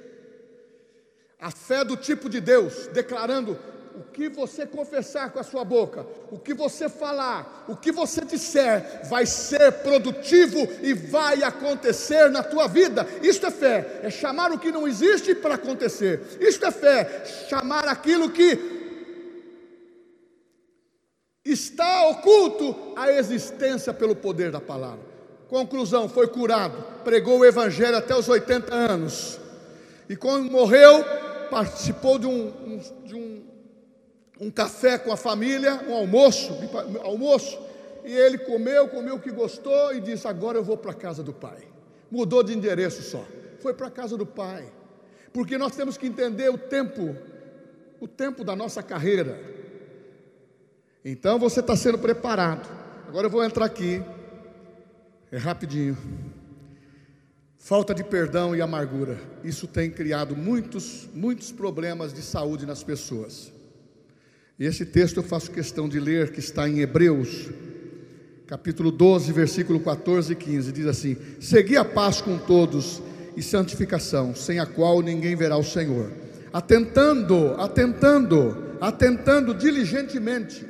A 1.39 1.49
fé 1.49 1.83
do 1.83 1.97
tipo 1.97 2.29
de 2.29 2.39
Deus, 2.39 2.85
declarando: 2.87 3.57
o 3.95 4.03
que 4.11 4.29
você 4.29 4.65
confessar 4.65 5.31
com 5.31 5.39
a 5.39 5.43
sua 5.43 5.63
boca, 5.63 6.05
o 6.31 6.37
que 6.37 6.53
você 6.53 6.87
falar, 6.89 7.65
o 7.67 7.75
que 7.75 7.91
você 7.91 8.21
disser, 8.21 9.07
vai 9.09 9.25
ser 9.25 9.71
produtivo 9.83 10.67
e 10.81 10.93
vai 10.93 11.43
acontecer 11.43 12.29
na 12.29 12.43
tua 12.43 12.67
vida. 12.67 13.07
Isto 13.21 13.47
é 13.47 13.51
fé, 13.51 14.01
é 14.03 14.09
chamar 14.09 14.51
o 14.51 14.59
que 14.59 14.71
não 14.71 14.87
existe 14.87 15.35
para 15.35 15.55
acontecer. 15.55 16.21
Isto 16.39 16.65
é 16.65 16.71
fé, 16.71 17.25
chamar 17.49 17.87
aquilo 17.87 18.29
que 18.29 18.79
está 21.43 22.07
oculto 22.07 22.93
à 22.95 23.11
existência 23.11 23.93
pelo 23.93 24.15
poder 24.15 24.51
da 24.51 24.61
palavra. 24.61 25.11
Conclusão: 25.47 26.07
foi 26.07 26.27
curado, 26.27 26.81
pregou 27.03 27.39
o 27.39 27.45
evangelho 27.45 27.97
até 27.97 28.15
os 28.15 28.29
80 28.29 28.73
anos, 28.73 29.39
e 30.07 30.15
quando 30.15 30.49
morreu, 30.49 31.03
participou 31.49 32.17
de 32.17 32.27
um, 32.27 32.79
de 33.03 33.15
um 33.15 33.50
um 34.41 34.49
café 34.49 34.97
com 34.97 35.11
a 35.11 35.17
família, 35.17 35.83
um 35.87 35.93
almoço, 35.93 36.57
almoço, 37.03 37.61
e 38.03 38.11
ele 38.11 38.39
comeu, 38.39 38.87
comeu 38.87 39.15
o 39.15 39.19
que 39.19 39.31
gostou 39.31 39.93
e 39.93 40.01
disse: 40.01 40.27
Agora 40.27 40.57
eu 40.57 40.63
vou 40.63 40.75
para 40.75 40.91
a 40.91 40.95
casa 40.95 41.21
do 41.21 41.31
pai. 41.31 41.59
Mudou 42.09 42.41
de 42.41 42.51
endereço 42.51 43.03
só, 43.03 43.23
foi 43.59 43.75
para 43.75 43.87
a 43.87 43.91
casa 43.91 44.17
do 44.17 44.25
pai, 44.25 44.65
porque 45.31 45.59
nós 45.59 45.75
temos 45.75 45.95
que 45.95 46.07
entender 46.07 46.49
o 46.49 46.57
tempo, 46.57 47.15
o 47.99 48.07
tempo 48.07 48.43
da 48.43 48.55
nossa 48.55 48.81
carreira. 48.81 49.39
Então 51.05 51.37
você 51.37 51.59
está 51.59 51.75
sendo 51.75 51.99
preparado. 51.99 52.67
Agora 53.07 53.27
eu 53.27 53.31
vou 53.31 53.43
entrar 53.43 53.65
aqui, 53.65 54.03
é 55.31 55.37
rapidinho. 55.37 55.95
Falta 57.59 57.93
de 57.93 58.03
perdão 58.03 58.55
e 58.55 58.61
amargura, 58.61 59.19
isso 59.43 59.67
tem 59.67 59.91
criado 59.91 60.35
muitos, 60.35 61.07
muitos 61.13 61.51
problemas 61.51 62.11
de 62.11 62.23
saúde 62.23 62.65
nas 62.65 62.83
pessoas. 62.83 63.53
Esse 64.63 64.85
texto 64.85 65.17
eu 65.17 65.23
faço 65.23 65.49
questão 65.49 65.89
de 65.89 65.99
ler, 65.99 66.31
que 66.31 66.39
está 66.39 66.69
em 66.69 66.81
Hebreus, 66.81 67.49
capítulo 68.45 68.91
12, 68.91 69.33
versículo 69.33 69.79
14 69.79 70.33
e 70.33 70.35
15. 70.35 70.71
Diz 70.71 70.85
assim: 70.85 71.17
Segui 71.39 71.75
a 71.75 71.83
paz 71.83 72.21
com 72.21 72.37
todos 72.37 73.01
e 73.35 73.41
santificação, 73.41 74.35
sem 74.35 74.59
a 74.59 74.67
qual 74.67 75.01
ninguém 75.01 75.35
verá 75.35 75.57
o 75.57 75.63
Senhor. 75.63 76.11
Atentando, 76.53 77.55
atentando, 77.59 78.77
atentando 78.79 79.55
diligentemente. 79.55 80.63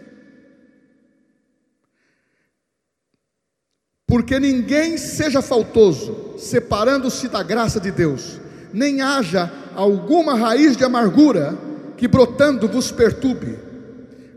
Porque 4.07 4.39
ninguém 4.39 4.97
seja 4.97 5.41
faltoso, 5.41 6.35
separando-se 6.37 7.27
da 7.27 7.43
graça 7.43 7.77
de 7.77 7.91
Deus, 7.91 8.39
nem 8.71 9.01
haja 9.01 9.51
alguma 9.75 10.33
raiz 10.33 10.77
de 10.77 10.85
amargura 10.85 11.57
que 11.97 12.07
brotando 12.07 12.69
vos 12.69 12.89
perturbe 12.89 13.69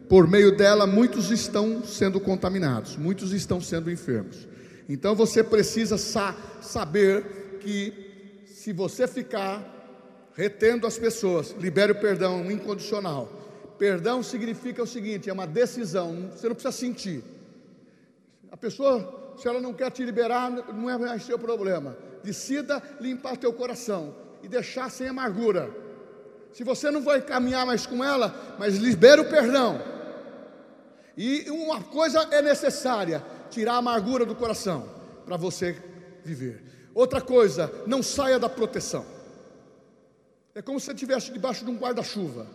por 0.09 0.29
meio 0.29 0.57
dela 0.57 0.87
muitos 0.87 1.31
estão 1.31 1.83
sendo 1.85 2.21
contaminados, 2.21 2.97
muitos 2.97 3.33
estão 3.33 3.61
sendo 3.61 3.91
enfermos. 3.91 4.47
Então 4.89 5.15
você 5.15 5.43
precisa 5.43 5.97
sa 5.97 6.37
saber 6.61 7.59
que 7.61 8.45
se 8.47 8.73
você 8.73 9.07
ficar 9.07 9.73
retendo 10.35 10.87
as 10.87 10.99
pessoas, 10.99 11.55
libere 11.59 11.93
o 11.93 12.01
perdão 12.01 12.51
incondicional. 12.51 13.29
Perdão 13.79 14.23
significa 14.23 14.83
o 14.83 14.87
seguinte: 14.87 15.31
é 15.31 15.33
uma 15.33 15.47
decisão, 15.47 16.31
você 16.35 16.49
não 16.49 16.55
precisa 16.55 16.73
sentir. 16.73 17.25
A 18.53 18.57
pessoa, 18.57 19.35
se 19.39 19.49
ela 19.49 19.61
não 19.61 19.73
quer 19.73 19.91
te 19.91 20.05
liberar, 20.05 20.51
não 20.51 20.89
é 20.89 20.97
mais 20.97 21.25
seu 21.25 21.39
problema. 21.39 21.97
Decida 22.23 22.83
limpar 23.01 23.37
teu 23.37 23.53
coração 23.53 24.15
e 24.43 24.49
deixar 24.49 24.91
sem 24.91 25.09
amargura. 25.09 25.71
Se 26.53 26.63
você 26.63 26.91
não 26.91 27.03
vai 27.03 27.21
caminhar 27.21 27.67
mais 27.67 27.85
com 27.85 28.05
ela, 28.05 28.57
mas 28.59 28.77
libera 28.77 29.21
o 29.21 29.29
perdão. 29.29 29.94
E 31.17 31.49
uma 31.51 31.83
coisa 31.83 32.29
é 32.31 32.43
necessária: 32.43 33.25
tirar 33.51 33.75
a 33.75 33.79
amargura 33.79 34.25
do 34.25 34.35
coração 34.35 34.89
para 35.25 35.37
você 35.37 35.81
viver. 36.25 36.63
Outra 36.95 37.21
coisa, 37.21 37.73
não 37.87 38.03
saia 38.03 38.39
da 38.39 38.49
proteção. 38.49 39.05
É 40.55 40.63
como 40.63 40.79
se 40.79 40.87
você 40.87 40.93
estivesse 40.93 41.33
debaixo 41.33 41.65
de 41.65 41.71
um 41.71 41.77
guarda-chuva. 41.77 42.47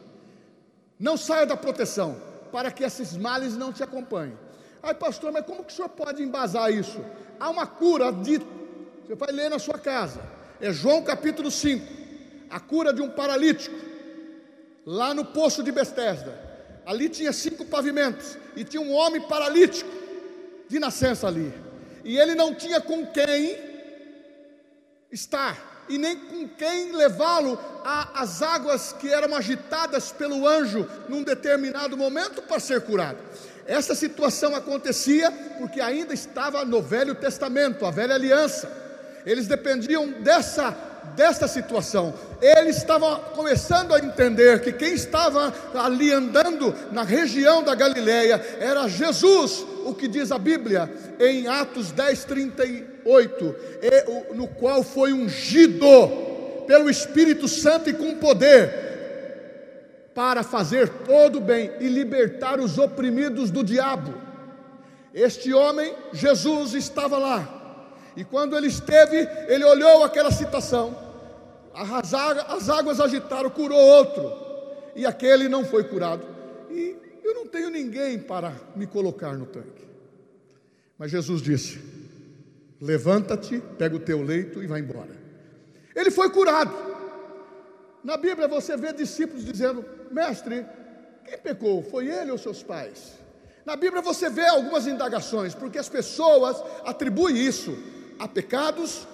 Não 0.98 1.18
saia 1.18 1.46
da 1.46 1.58
proteção, 1.58 2.22
para 2.52 2.72
que 2.72 2.84
esses 2.84 3.16
males 3.16 3.58
não 3.58 3.74
te 3.74 3.84
acompanhem. 3.84 4.38
Ai, 4.82 4.94
pastor, 4.94 5.32
mas 5.32 5.46
como 5.46 5.64
que 5.64 5.74
o 5.74 5.76
senhor 5.76 5.90
pode 5.90 6.24
embasar 6.24 6.72
isso? 6.72 7.04
Há 7.40 7.50
uma 7.50 7.68
cura 7.68 8.12
de. 8.12 8.40
Você 9.06 9.16
vai 9.16 9.32
ler 9.32 9.50
na 9.50 9.60
sua 9.60 9.78
casa. 9.78 10.22
É 10.62 10.72
João 10.72 11.04
capítulo 11.04 11.52
5. 11.52 11.86
A 12.50 12.60
cura 12.60 12.94
de 12.94 13.02
um 13.02 13.10
paralítico. 13.10 13.76
Lá 14.86 15.14
no 15.14 15.26
poço 15.26 15.62
de 15.62 15.72
Betesda. 15.72 16.49
Ali 16.90 17.08
tinha 17.08 17.32
cinco 17.32 17.66
pavimentos 17.66 18.36
e 18.56 18.64
tinha 18.64 18.82
um 18.82 18.92
homem 18.92 19.22
paralítico 19.22 19.92
de 20.68 20.80
nascença 20.80 21.28
ali. 21.28 21.54
E 22.04 22.18
ele 22.18 22.34
não 22.34 22.56
tinha 22.56 22.82
com 22.82 23.06
quem 23.06 23.56
estar 25.12 25.86
e 25.88 26.00
nem 26.00 26.16
com 26.16 26.48
quem 26.48 26.92
levá-lo 26.94 27.60
às 28.16 28.42
águas 28.42 28.92
que 28.92 29.08
eram 29.08 29.36
agitadas 29.36 30.12
pelo 30.12 30.48
anjo 30.48 30.90
num 31.08 31.22
determinado 31.22 31.96
momento 31.96 32.42
para 32.42 32.60
ser 32.60 32.82
curado. 32.82 33.20
Essa 33.68 33.94
situação 33.94 34.56
acontecia 34.56 35.32
porque 35.60 35.80
ainda 35.80 36.16
estava 36.16 36.66
no 36.66 36.82
Velho 36.82 37.14
Testamento, 37.14 37.86
a 37.86 37.92
velha 37.92 38.16
aliança. 38.16 38.68
Eles 39.28 39.46
dependiam 39.46 40.10
dessa 40.24 40.72
desta 41.16 41.48
situação. 41.48 42.14
Ele 42.42 42.70
estava 42.70 43.18
começando 43.18 43.94
a 43.94 44.00
entender 44.00 44.62
que 44.62 44.72
quem 44.72 44.94
estava 44.94 45.54
ali 45.74 46.12
andando 46.12 46.74
na 46.92 47.04
região 47.04 47.64
da 47.64 47.76
Galileia 47.76 48.42
era 48.60 48.88
Jesus, 48.88 49.66
o 49.86 49.94
que 49.94 50.08
diz 50.08 50.32
a 50.32 50.38
Bíblia 50.38 50.92
em 51.20 51.48
Atos 51.48 51.92
10, 51.92 52.24
38, 52.26 53.56
no 54.34 54.48
qual 54.48 54.84
foi 54.84 55.14
ungido 55.14 55.86
pelo 56.68 56.90
Espírito 56.90 57.48
Santo 57.48 57.90
e 57.90 57.94
com 57.94 58.16
poder 58.16 58.90
para 60.14 60.44
fazer 60.44 60.90
todo 60.90 61.38
o 61.38 61.42
bem 61.42 61.72
e 61.80 61.88
libertar 61.88 62.60
os 62.60 62.78
oprimidos 62.78 63.52
do 63.52 63.64
diabo. 63.64 64.14
Este 65.14 65.54
homem, 65.54 65.94
Jesus, 66.14 66.74
estava 66.74 67.18
lá 67.18 67.59
e 68.20 68.26
quando 68.26 68.58
ele 68.58 68.68
esteve, 68.68 69.16
ele 69.48 69.64
olhou 69.64 70.04
aquela 70.04 70.30
situação, 70.30 70.94
as 71.74 72.70
águas 72.70 73.00
agitaram, 73.00 73.50
curou 73.50 73.80
outro, 73.80 74.30
e 74.94 75.06
aquele 75.06 75.48
não 75.48 75.64
foi 75.64 75.86
curado. 75.86 76.28
E 76.70 76.98
eu 77.24 77.34
não 77.34 77.48
tenho 77.48 77.70
ninguém 77.70 78.20
para 78.20 78.54
me 78.76 78.86
colocar 78.86 79.38
no 79.38 79.46
tanque. 79.46 79.88
Mas 80.98 81.12
Jesus 81.12 81.42
disse: 81.42 81.80
Levanta-te, 82.82 83.64
pega 83.78 83.96
o 83.96 84.02
teu 84.02 84.22
leito 84.22 84.62
e 84.62 84.68
vai 84.68 84.82
embora. 84.82 85.16
Ele 85.96 86.12
foi 86.12 86.30
curado. 86.30 86.76
Na 88.04 88.18
Bíblia 88.18 88.50
você 88.50 88.76
vê 88.76 88.92
discípulos 88.92 89.46
dizendo: 89.46 89.86
Mestre, 90.12 90.66
quem 91.24 91.38
pecou? 91.38 91.82
Foi 91.84 92.08
ele 92.08 92.32
ou 92.32 92.38
seus 92.38 92.62
pais? 92.62 93.14
Na 93.66 93.78
Bíblia 93.78 94.02
você 94.02 94.30
vê 94.30 94.46
algumas 94.46 94.88
indagações, 94.88 95.56
porque 95.56 95.78
as 95.78 95.88
pessoas 95.88 96.62
atribuem 96.84 97.38
isso 97.38 97.78
a 98.20 98.28
pecados, 98.28 99.08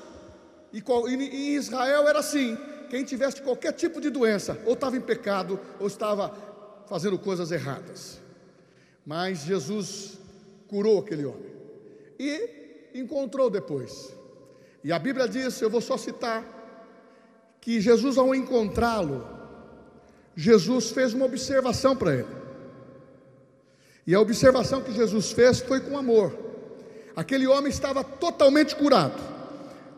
e 0.73 0.83
em 1.13 1.55
Israel 1.55 2.07
era 2.07 2.19
assim: 2.19 2.57
quem 2.89 3.03
tivesse 3.03 3.41
qualquer 3.41 3.71
tipo 3.73 4.01
de 4.01 4.09
doença, 4.09 4.59
ou 4.65 4.73
estava 4.73 4.97
em 4.97 5.01
pecado, 5.01 5.59
ou 5.79 5.87
estava 5.87 6.33
fazendo 6.87 7.17
coisas 7.17 7.51
erradas. 7.51 8.19
Mas 9.05 9.39
Jesus 9.39 10.17
curou 10.67 10.99
aquele 10.99 11.25
homem 11.25 11.53
e 12.19 12.91
encontrou 12.93 13.49
depois. 13.49 14.13
E 14.83 14.91
a 14.91 14.99
Bíblia 14.99 15.27
diz, 15.27 15.59
eu 15.61 15.69
vou 15.69 15.81
só 15.81 15.97
citar, 15.97 16.43
que 17.59 17.81
Jesus, 17.81 18.17
ao 18.17 18.35
encontrá-lo, 18.35 19.27
Jesus 20.35 20.91
fez 20.91 21.13
uma 21.13 21.25
observação 21.25 21.95
para 21.95 22.13
ele. 22.13 22.35
E 24.05 24.13
a 24.13 24.19
observação 24.19 24.81
que 24.81 24.91
Jesus 24.91 25.31
fez 25.31 25.59
foi 25.59 25.79
com 25.79 25.97
amor. 25.97 26.44
Aquele 27.15 27.47
homem 27.47 27.69
estava 27.69 28.03
totalmente 28.03 28.75
curado. 28.75 29.21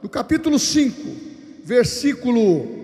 No 0.01 0.09
capítulo 0.09 0.59
5, 0.59 1.63
versículo 1.63 2.77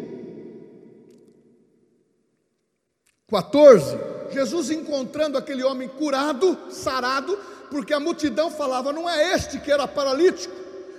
14, 3.29 3.97
Jesus 4.31 4.71
encontrando 4.71 5.37
aquele 5.37 5.63
homem 5.63 5.87
curado, 5.87 6.57
sarado, 6.69 7.37
porque 7.69 7.93
a 7.93 7.99
multidão 7.99 8.49
falava: 8.49 8.91
não 8.91 9.09
é 9.09 9.33
este 9.33 9.59
que 9.59 9.71
era 9.71 9.87
paralítico, 9.87 10.53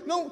não, 0.07 0.31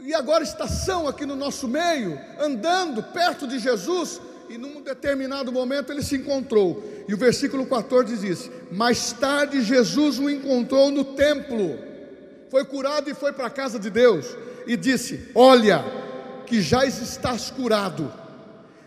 e 0.00 0.14
agora 0.14 0.42
está 0.42 0.66
são 0.66 1.06
aqui 1.06 1.26
no 1.26 1.36
nosso 1.36 1.68
meio, 1.68 2.18
andando 2.38 3.02
perto 3.02 3.46
de 3.46 3.58
Jesus, 3.58 4.20
e 4.48 4.56
num 4.56 4.80
determinado 4.80 5.52
momento 5.52 5.92
ele 5.92 6.02
se 6.02 6.16
encontrou, 6.16 6.82
e 7.06 7.14
o 7.14 7.16
versículo 7.16 7.66
14 7.66 8.16
diz: 8.16 8.50
Mais 8.70 9.12
tarde 9.12 9.62
Jesus 9.62 10.18
o 10.18 10.30
encontrou 10.30 10.90
no 10.90 11.04
templo, 11.04 11.78
foi 12.52 12.66
curado 12.66 13.08
e 13.08 13.14
foi 13.14 13.32
para 13.32 13.46
a 13.46 13.50
casa 13.50 13.78
de 13.78 13.88
Deus, 13.88 14.36
e 14.66 14.76
disse: 14.76 15.30
Olha, 15.34 15.82
que 16.44 16.60
já 16.60 16.84
estás 16.84 17.50
curado, 17.50 18.12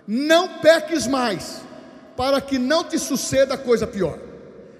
não 0.07 0.59
peques 0.59 1.07
mais, 1.07 1.63
para 2.15 2.39
que 2.39 2.59
não 2.59 2.83
te 2.83 2.99
suceda 2.99 3.57
coisa 3.57 3.87
pior. 3.87 4.19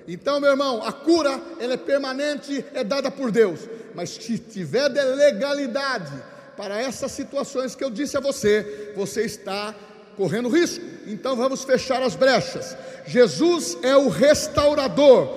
Então, 0.08 0.39
meu 0.39 0.52
irmão, 0.52 0.84
a 0.86 0.91
cura 0.91 1.41
ela 1.60 1.74
é 1.74 1.78
permanente, 1.78 2.63
é 2.76 2.84
dada 2.84 3.10
por 3.10 3.32
Deus. 3.32 3.62
Mas 3.95 4.12
se 4.12 4.38
tiver 4.38 4.88
de 4.89 5.02
legalidade 5.02 6.13
para 6.56 6.80
essas 6.80 7.12
situações 7.12 7.74
que 7.74 7.84
eu 7.84 7.89
disse 7.89 8.15
a 8.15 8.19
você, 8.19 8.93
você 8.95 9.24
está 9.24 9.74
correndo 10.15 10.48
risco. 10.48 10.86
Então 11.08 11.36
vamos 11.36 11.63
fechar 11.63 12.04
as 12.04 12.13
brechas. 12.13 12.78
Jesus 13.08 13.80
é 13.82 13.98
o 13.98 14.10
restaurador 14.10 15.34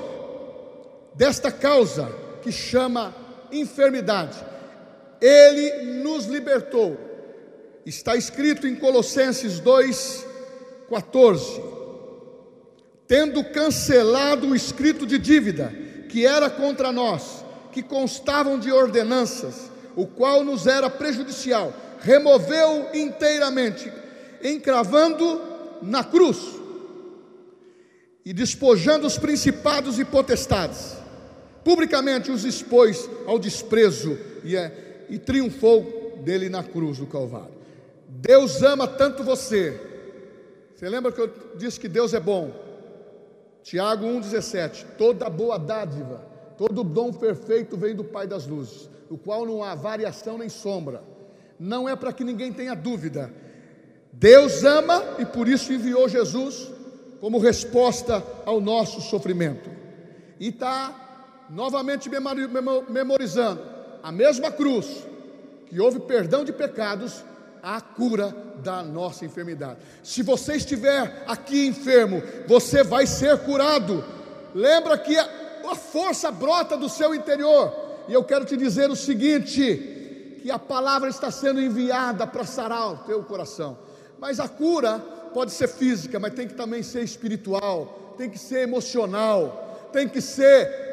desta 1.14 1.50
causa 1.50 2.12
que 2.42 2.52
chama 2.52 3.27
enfermidade. 3.52 4.38
Ele 5.20 6.02
nos 6.02 6.26
libertou. 6.26 6.96
Está 7.84 8.16
escrito 8.16 8.66
em 8.66 8.76
Colossenses 8.76 9.60
2:14 9.60 11.78
tendo 13.08 13.42
cancelado 13.42 14.48
o 14.48 14.54
escrito 14.54 15.06
de 15.06 15.18
dívida 15.18 15.72
que 16.10 16.26
era 16.26 16.50
contra 16.50 16.92
nós, 16.92 17.44
que 17.72 17.82
constavam 17.82 18.58
de 18.58 18.70
ordenanças, 18.70 19.70
o 19.96 20.06
qual 20.06 20.44
nos 20.44 20.66
era 20.66 20.88
prejudicial, 20.88 21.72
removeu 22.00 22.88
inteiramente, 22.94 23.90
encravando 24.42 25.42
na 25.82 26.04
cruz 26.04 26.38
e 28.24 28.32
despojando 28.32 29.06
os 29.06 29.18
principados 29.18 29.98
e 29.98 30.04
potestades, 30.04 30.96
publicamente 31.64 32.30
os 32.30 32.44
expôs 32.44 33.08
ao 33.26 33.38
desprezo 33.38 34.18
e, 34.44 34.56
é, 34.56 35.06
e 35.08 35.18
triunfou 35.18 36.20
dele 36.24 36.48
na 36.48 36.62
cruz 36.62 36.98
do 36.98 37.06
Calvário. 37.06 37.54
Deus 38.08 38.62
ama 38.62 38.86
tanto 38.86 39.22
você. 39.22 39.80
Você 40.74 40.88
lembra 40.88 41.12
que 41.12 41.20
eu 41.20 41.32
disse 41.56 41.78
que 41.78 41.88
Deus 41.88 42.14
é 42.14 42.20
bom? 42.20 42.52
Tiago 43.62 44.06
1,17: 44.06 44.86
Toda 44.96 45.28
boa 45.28 45.58
dádiva, 45.58 46.24
todo 46.56 46.84
dom 46.84 47.12
perfeito 47.12 47.76
vem 47.76 47.94
do 47.94 48.04
Pai 48.04 48.26
das 48.26 48.46
luzes, 48.46 48.88
do 49.08 49.18
qual 49.18 49.44
não 49.44 49.62
há 49.62 49.74
variação 49.74 50.38
nem 50.38 50.48
sombra. 50.48 51.02
Não 51.58 51.88
é 51.88 51.96
para 51.96 52.12
que 52.12 52.24
ninguém 52.24 52.52
tenha 52.52 52.74
dúvida. 52.74 53.32
Deus 54.12 54.64
ama 54.64 55.02
e 55.18 55.24
por 55.24 55.48
isso 55.48 55.72
enviou 55.72 56.08
Jesus 56.08 56.70
como 57.20 57.38
resposta 57.38 58.24
ao 58.46 58.60
nosso 58.60 59.00
sofrimento. 59.00 59.70
E 60.40 60.48
está 60.48 61.07
novamente 61.48 62.10
memorizando 62.88 63.62
a 64.02 64.12
mesma 64.12 64.50
cruz 64.50 65.06
que 65.66 65.80
houve 65.80 66.00
perdão 66.00 66.44
de 66.44 66.52
pecados 66.52 67.24
a 67.62 67.80
cura 67.80 68.34
da 68.62 68.82
nossa 68.82 69.24
enfermidade. 69.24 69.80
Se 70.02 70.22
você 70.22 70.56
estiver 70.56 71.24
aqui 71.26 71.66
enfermo, 71.66 72.22
você 72.46 72.82
vai 72.82 73.06
ser 73.06 73.36
curado. 73.38 74.04
Lembra 74.54 74.96
que 74.96 75.16
a, 75.18 75.74
força 75.74 76.30
brota 76.30 76.76
do 76.76 76.88
seu 76.88 77.14
interior. 77.14 77.74
E 78.08 78.14
eu 78.14 78.24
quero 78.24 78.44
te 78.44 78.56
dizer 78.56 78.90
o 78.90 78.96
seguinte: 78.96 80.38
que 80.42 80.50
a 80.50 80.58
palavra 80.58 81.10
está 81.10 81.30
sendo 81.30 81.60
enviada 81.60 82.26
para 82.26 82.44
sarar 82.44 82.92
o 82.92 82.96
teu 82.98 83.22
coração. 83.22 83.76
Mas 84.18 84.40
a 84.40 84.48
cura 84.48 84.98
pode 85.34 85.52
ser 85.52 85.68
física, 85.68 86.18
mas 86.18 86.32
tem 86.32 86.48
que 86.48 86.54
também 86.54 86.82
ser 86.82 87.02
espiritual, 87.02 88.14
tem 88.16 88.30
que 88.30 88.38
ser 88.38 88.60
emocional, 88.60 89.88
tem 89.92 90.08
que 90.08 90.22
ser 90.22 90.87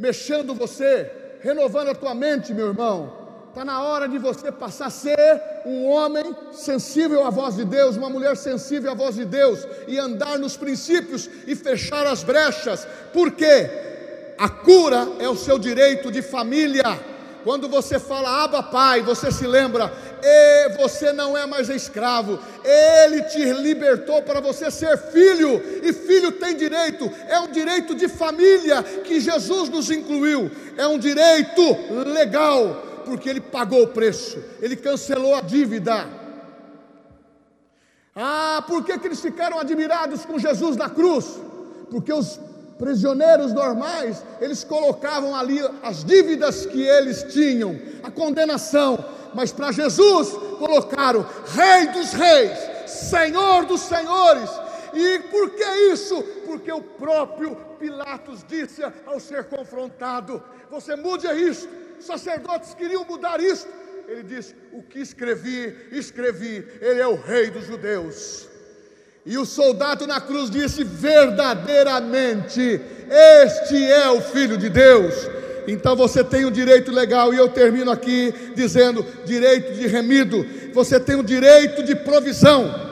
mexendo 0.00 0.54
você, 0.54 1.10
renovando 1.40 1.88
a 1.88 1.94
tua 1.94 2.14
mente, 2.14 2.54
meu 2.54 2.68
irmão. 2.68 3.12
Está 3.50 3.64
na 3.64 3.82
hora 3.82 4.08
de 4.08 4.16
você 4.16 4.50
passar 4.50 4.86
a 4.86 4.90
ser 4.90 5.42
um 5.66 5.86
homem 5.90 6.34
sensível 6.52 7.26
à 7.26 7.30
voz 7.30 7.56
de 7.56 7.66
Deus, 7.66 7.96
uma 7.96 8.08
mulher 8.08 8.34
sensível 8.36 8.90
à 8.92 8.94
voz 8.94 9.16
de 9.16 9.26
Deus, 9.26 9.66
e 9.86 9.98
andar 9.98 10.38
nos 10.38 10.56
princípios 10.56 11.28
e 11.46 11.54
fechar 11.54 12.06
as 12.06 12.22
brechas, 12.22 12.86
porque 13.12 13.68
a 14.38 14.48
cura 14.48 15.06
é 15.18 15.28
o 15.28 15.36
seu 15.36 15.58
direito 15.58 16.10
de 16.10 16.22
família. 16.22 16.98
Quando 17.44 17.68
você 17.68 17.98
fala 17.98 18.44
Abba 18.44 18.62
Pai, 18.62 19.02
você 19.02 19.30
se 19.30 19.46
lembra, 19.46 19.92
e 20.22 20.68
você 20.76 21.12
não 21.12 21.36
é 21.36 21.46
mais 21.46 21.68
escravo, 21.68 22.38
Ele 22.64 23.22
te 23.22 23.44
libertou 23.52 24.22
para 24.22 24.40
você 24.40 24.70
ser 24.70 24.96
filho, 24.96 25.62
e 25.82 25.92
filho 25.92 26.32
tem 26.32 26.56
direito, 26.56 27.10
é 27.28 27.38
um 27.40 27.48
direito 27.48 27.94
de 27.94 28.08
família 28.08 28.82
que 28.82 29.20
Jesus 29.20 29.68
nos 29.68 29.90
incluiu, 29.90 30.50
é 30.76 30.86
um 30.86 30.98
direito 30.98 31.62
legal 32.06 32.90
porque 33.10 33.28
ele 33.28 33.40
pagou 33.40 33.82
o 33.82 33.88
preço, 33.88 34.38
ele 34.60 34.76
cancelou 34.76 35.34
a 35.34 35.40
dívida. 35.40 36.06
Ah, 38.14 38.62
por 38.66 38.84
que, 38.84 38.96
que 38.98 39.06
eles 39.08 39.20
ficaram 39.20 39.58
admirados 39.58 40.24
com 40.24 40.38
Jesus 40.38 40.76
na 40.76 40.88
cruz? 40.88 41.38
Porque 41.90 42.12
os 42.12 42.38
prisioneiros 42.80 43.52
normais, 43.52 44.24
eles 44.40 44.64
colocavam 44.64 45.36
ali 45.36 45.60
as 45.82 46.02
dívidas 46.02 46.64
que 46.64 46.82
eles 46.82 47.22
tinham, 47.24 47.78
a 48.02 48.10
condenação, 48.10 49.04
mas 49.34 49.52
para 49.52 49.70
Jesus 49.70 50.30
colocaram 50.58 51.24
Rei 51.54 51.88
dos 51.88 52.12
Reis, 52.12 52.58
Senhor 52.86 53.66
dos 53.66 53.82
Senhores. 53.82 54.50
E 54.94 55.18
por 55.30 55.50
que 55.50 55.64
isso? 55.92 56.20
Porque 56.46 56.72
o 56.72 56.80
próprio 56.80 57.54
Pilatos 57.78 58.42
disse 58.48 58.82
ao 59.06 59.20
ser 59.20 59.44
confrontado: 59.44 60.42
Você 60.70 60.96
mude 60.96 61.26
isso, 61.28 61.68
sacerdotes 62.00 62.74
queriam 62.74 63.04
mudar 63.04 63.40
isso. 63.40 63.68
Ele 64.08 64.22
disse: 64.22 64.56
O 64.72 64.82
que 64.82 64.98
escrevi, 64.98 65.76
escrevi, 65.92 66.66
ele 66.80 67.00
é 67.00 67.06
o 67.06 67.14
rei 67.14 67.50
dos 67.50 67.66
judeus. 67.66 68.48
E 69.24 69.36
o 69.36 69.44
soldado 69.44 70.06
na 70.06 70.20
cruz 70.20 70.50
disse: 70.50 70.82
Verdadeiramente, 70.84 72.80
este 73.10 73.84
é 73.84 74.08
o 74.10 74.20
Filho 74.20 74.56
de 74.56 74.68
Deus. 74.68 75.14
Então 75.66 75.94
você 75.94 76.24
tem 76.24 76.44
um 76.44 76.50
direito 76.50 76.90
legal, 76.90 77.32
e 77.32 77.36
eu 77.36 77.48
termino 77.48 77.90
aqui 77.90 78.32
dizendo: 78.54 79.04
direito 79.24 79.74
de 79.74 79.86
remido, 79.86 80.44
você 80.72 80.98
tem 80.98 81.16
o 81.16 81.20
um 81.20 81.24
direito 81.24 81.82
de 81.82 81.94
provisão. 81.94 82.88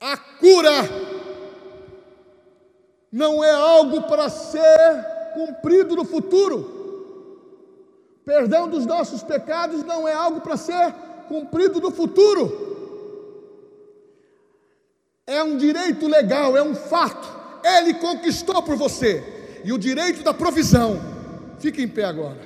A 0.00 0.16
cura 0.16 0.88
não 3.10 3.42
é 3.42 3.50
algo 3.50 4.02
para 4.02 4.28
ser 4.28 5.06
cumprido 5.34 5.96
no 5.96 6.04
futuro. 6.04 6.76
Perdão 8.24 8.68
dos 8.68 8.84
nossos 8.84 9.22
pecados 9.22 9.82
não 9.84 10.06
é 10.06 10.12
algo 10.12 10.40
para 10.40 10.56
ser 10.56 10.92
cumprido 11.28 11.80
no 11.80 11.90
futuro. 11.90 12.67
É 15.28 15.44
um 15.44 15.56
direito 15.56 16.08
legal, 16.08 16.56
é 16.56 16.62
um 16.62 16.74
fato. 16.74 17.28
Ele 17.62 17.94
conquistou 17.94 18.60
por 18.62 18.74
você. 18.74 19.22
E 19.62 19.72
o 19.72 19.78
direito 19.78 20.24
da 20.24 20.34
provisão 20.34 20.98
Fique 21.58 21.82
em 21.82 21.88
pé 21.88 22.04
agora. 22.04 22.38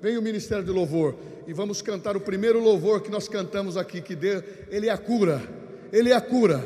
Vem 0.00 0.18
o 0.18 0.22
ministério 0.22 0.64
de 0.64 0.70
louvor 0.70 1.14
e 1.46 1.52
vamos 1.52 1.80
cantar 1.80 2.16
o 2.16 2.20
primeiro 2.20 2.60
louvor 2.60 3.00
que 3.00 3.10
nós 3.10 3.28
cantamos 3.28 3.76
aqui, 3.76 4.00
que 4.00 4.14
Deus, 4.14 4.44
ele 4.68 4.88
é 4.88 4.92
a 4.92 4.98
cura. 4.98 5.42
Ele 5.92 6.10
é 6.10 6.14
a 6.14 6.20
cura. 6.20 6.62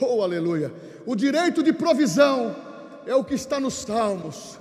Oh, 0.00 0.22
aleluia. 0.22 0.72
O 1.06 1.14
direito 1.14 1.62
de 1.62 1.72
provisão 1.72 2.54
é 3.06 3.14
o 3.14 3.24
que 3.24 3.34
está 3.34 3.60
nos 3.60 3.74
salmos. 3.74 4.58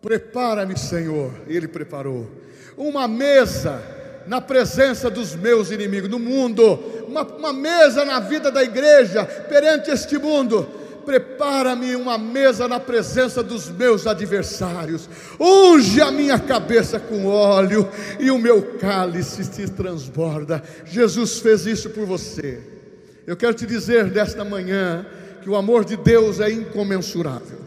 Prepara-me, 0.00 0.78
Senhor. 0.78 1.32
Ele 1.46 1.66
preparou 1.66 2.30
uma 2.76 3.08
mesa 3.08 3.82
na 4.26 4.40
presença 4.40 5.10
dos 5.10 5.34
meus 5.34 5.70
inimigos, 5.70 6.10
no 6.10 6.18
mundo, 6.18 6.78
uma, 7.06 7.22
uma 7.22 7.52
mesa 7.52 8.04
na 8.04 8.20
vida 8.20 8.50
da 8.50 8.62
igreja, 8.62 9.24
perante 9.24 9.90
este 9.90 10.18
mundo 10.18 10.68
prepara-me 11.06 11.94
uma 11.94 12.18
mesa 12.18 12.66
na 12.66 12.80
presença 12.80 13.40
dos 13.40 13.70
meus 13.70 14.08
adversários, 14.08 15.08
unge 15.38 16.00
a 16.00 16.10
minha 16.10 16.36
cabeça 16.36 16.98
com 16.98 17.26
óleo 17.26 17.88
e 18.18 18.28
o 18.28 18.38
meu 18.38 18.76
cálice 18.76 19.44
se 19.44 19.68
transborda. 19.68 20.60
Jesus 20.84 21.38
fez 21.38 21.64
isso 21.64 21.90
por 21.90 22.04
você. 22.04 22.60
Eu 23.24 23.36
quero 23.36 23.54
te 23.54 23.64
dizer 23.64 24.10
nesta 24.10 24.44
manhã 24.44 25.06
que 25.42 25.48
o 25.48 25.54
amor 25.54 25.84
de 25.84 25.96
Deus 25.96 26.40
é 26.40 26.50
incomensurável. 26.50 27.60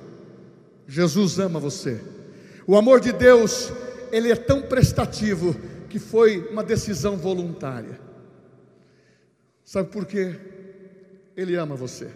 Jesus 0.85 1.39
ama 1.39 1.59
você. 1.59 1.97
O 2.67 2.75
amor 2.75 2.99
de 2.99 3.13
Deus, 3.13 3.71
ele 4.11 4.31
é 4.31 4.35
tão 4.35 4.63
prestativo 4.63 5.55
que 5.89 5.99
foi 5.99 6.47
uma 6.51 6.63
decisão 6.63 7.17
voluntária. 7.17 7.99
Sabe 9.65 9.89
por 9.89 10.05
quê? 10.05 10.35
Ele 11.35 11.55
ama 11.55 11.75
você. 11.75 12.09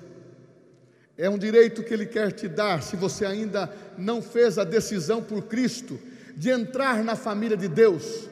É 1.18 1.30
um 1.30 1.38
direito 1.38 1.84
que 1.84 1.94
Ele 1.94 2.06
quer 2.06 2.32
te 2.32 2.48
dar, 2.48 2.82
se 2.82 2.96
você 2.96 3.26
ainda 3.26 3.72
não 3.98 4.22
fez 4.22 4.58
a 4.58 4.64
decisão 4.64 5.22
por 5.22 5.44
Cristo 5.44 6.00
de 6.36 6.50
entrar 6.50 7.04
na 7.04 7.16
família 7.16 7.56
de 7.56 7.68
Deus. 7.68 8.28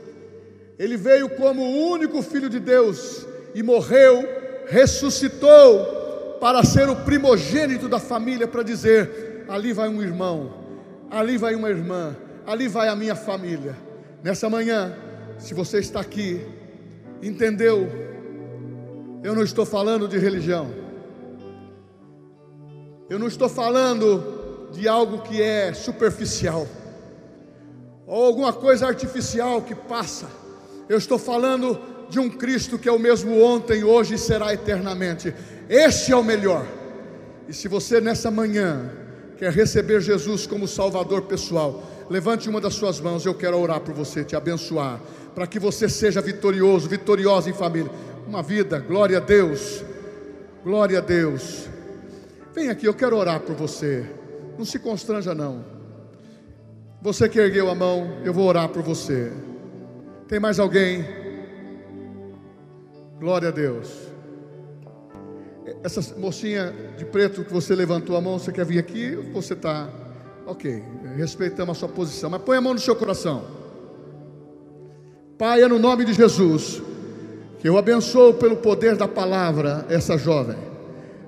Ele 0.80 0.98
veio 0.98 1.30
como 1.30 1.62
o 1.62 1.92
único 1.92 2.22
Filho 2.22 2.50
de 2.50 2.60
Deus 2.60 3.28
e 3.54 3.62
morreu, 3.62 4.28
ressuscitou 4.68 6.38
para 6.40 6.64
ser 6.64 6.90
o 6.90 6.96
primogênito 6.96 7.88
da 7.88 8.00
família, 8.00 8.48
para 8.48 8.64
dizer: 8.64 9.46
ali 9.48 9.74
vai 9.74 9.88
um 9.88 10.02
irmão, 10.02 10.52
ali 11.12 11.38
vai 11.38 11.54
uma 11.54 11.70
irmã, 11.70 12.16
ali 12.48 12.68
vai 12.68 12.88
a 12.88 12.96
minha 12.96 13.16
família. 13.16 13.76
Nessa 14.24 14.50
manhã, 14.50 14.96
se 15.42 15.54
você 15.56 15.80
está 15.80 16.00
aqui, 16.00 16.40
entendeu? 17.22 17.90
Eu 19.24 19.36
não 19.36 19.44
estou 19.44 19.66
falando 19.66 20.08
de 20.08 20.18
religião. 20.18 20.72
Eu 23.10 23.20
não 23.20 23.28
estou 23.28 23.50
falando 23.50 24.70
de 24.72 24.88
algo 24.88 25.22
que 25.24 25.42
é 25.42 25.74
superficial, 25.74 26.66
ou 28.08 28.26
alguma 28.26 28.54
coisa 28.54 28.88
artificial 28.88 29.62
que 29.62 29.76
passa. 29.76 30.28
Eu 30.88 30.98
estou 30.98 31.20
falando 31.20 31.78
de 32.10 32.20
um 32.20 32.30
Cristo 32.30 32.78
que 32.78 32.88
é 32.88 32.92
o 32.92 33.00
mesmo 33.00 33.42
ontem, 33.42 33.84
hoje 33.84 34.16
e 34.16 34.18
será 34.18 34.54
eternamente. 34.54 35.34
Este 35.68 36.12
é 36.12 36.16
o 36.16 36.24
melhor. 36.24 36.66
E 37.48 37.54
se 37.54 37.68
você 37.68 38.00
nessa 38.00 38.30
manhã 38.30 38.92
quer 39.38 39.52
receber 39.52 40.02
Jesus 40.02 40.46
como 40.46 40.68
Salvador 40.68 41.24
pessoal, 41.24 41.84
levante 42.10 42.50
uma 42.50 42.62
das 42.62 42.76
suas 42.76 43.00
mãos, 43.00 43.26
eu 43.26 43.34
quero 43.34 43.58
orar 43.58 43.80
por 43.80 43.94
você, 43.94 44.24
te 44.24 44.36
abençoar, 44.36 45.02
para 45.34 45.48
que 45.48 45.60
você 45.60 45.88
seja 45.88 46.22
vitorioso, 46.22 46.90
vitoriosa 46.90 47.50
em 47.50 47.54
família. 47.54 47.92
Uma 48.28 48.42
vida, 48.42 48.80
glória 48.80 49.18
a 49.18 49.22
Deus, 49.22 49.84
glória 50.64 51.00
a 51.00 51.02
Deus. 51.02 51.70
Vem 52.54 52.70
aqui, 52.70 52.86
eu 52.86 52.94
quero 52.94 53.18
orar 53.18 53.40
por 53.40 53.56
você. 53.56 54.06
Não 54.58 54.66
se 54.66 54.78
constranja, 54.80 55.34
não. 55.34 55.64
Você 57.02 57.28
que 57.28 57.40
ergueu 57.40 57.70
a 57.70 57.76
mão, 57.76 58.20
eu 58.24 58.34
vou 58.34 58.46
orar 58.46 58.70
por 58.70 58.84
você. 58.84 59.32
Tem 60.28 60.40
mais 60.40 60.60
alguém? 60.60 61.06
Glória 63.20 63.50
a 63.50 63.52
Deus. 63.52 64.12
Essa 65.84 66.16
mocinha 66.18 66.74
de 66.98 67.06
preto 67.06 67.44
que 67.44 67.54
você 67.54 67.74
levantou 67.74 68.16
a 68.16 68.22
mão, 68.22 68.38
você 68.38 68.52
quer 68.52 68.66
vir 68.66 68.80
aqui? 68.80 69.16
Você 69.34 69.54
está. 69.54 69.90
Ok, 70.46 70.84
respeitamos 71.16 71.78
a 71.78 71.80
sua 71.80 71.90
posição, 71.90 72.30
mas 72.30 72.42
põe 72.42 72.58
a 72.58 72.62
mão 72.62 72.74
no 72.74 72.80
seu 72.80 72.96
coração. 72.96 73.61
Pai, 75.42 75.64
é 75.64 75.68
no 75.68 75.80
nome 75.80 76.06
de 76.06 76.14
Jesus, 76.14 76.84
que 77.58 77.68
eu 77.68 77.76
abençoo 77.76 78.36
pelo 78.36 78.58
poder 78.58 78.96
da 78.96 79.08
palavra 79.08 79.88
essa 79.90 80.16
jovem 80.16 80.56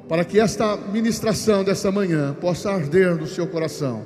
para 0.07 0.23
que 0.23 0.39
esta 0.39 0.77
ministração 0.77 1.63
dessa 1.63 1.91
manhã 1.91 2.31
possa 2.39 2.69
arder 2.69 3.15
no 3.15 3.25
seu 3.25 3.47
coração 3.47 4.03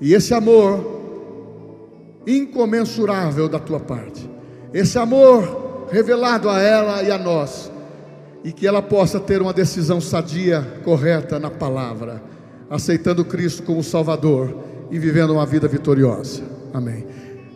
e 0.00 0.14
esse 0.14 0.32
amor 0.32 2.22
incomensurável 2.26 3.46
da 3.46 3.58
tua 3.58 3.78
parte, 3.78 4.26
esse 4.72 4.98
amor 4.98 5.88
revelado 5.90 6.48
a 6.48 6.58
ela 6.58 7.02
e 7.02 7.10
a 7.10 7.18
nós, 7.18 7.70
e 8.42 8.50
que 8.50 8.66
ela 8.66 8.80
possa 8.80 9.20
ter 9.20 9.42
uma 9.42 9.52
decisão 9.52 10.00
sadia, 10.00 10.66
correta 10.82 11.38
na 11.38 11.50
palavra, 11.50 12.22
aceitando 12.70 13.22
Cristo 13.26 13.62
como 13.62 13.84
Salvador 13.84 14.56
e 14.90 14.98
vivendo 14.98 15.34
uma 15.34 15.44
vida 15.44 15.68
vitoriosa. 15.68 16.42
Amém. 16.72 17.23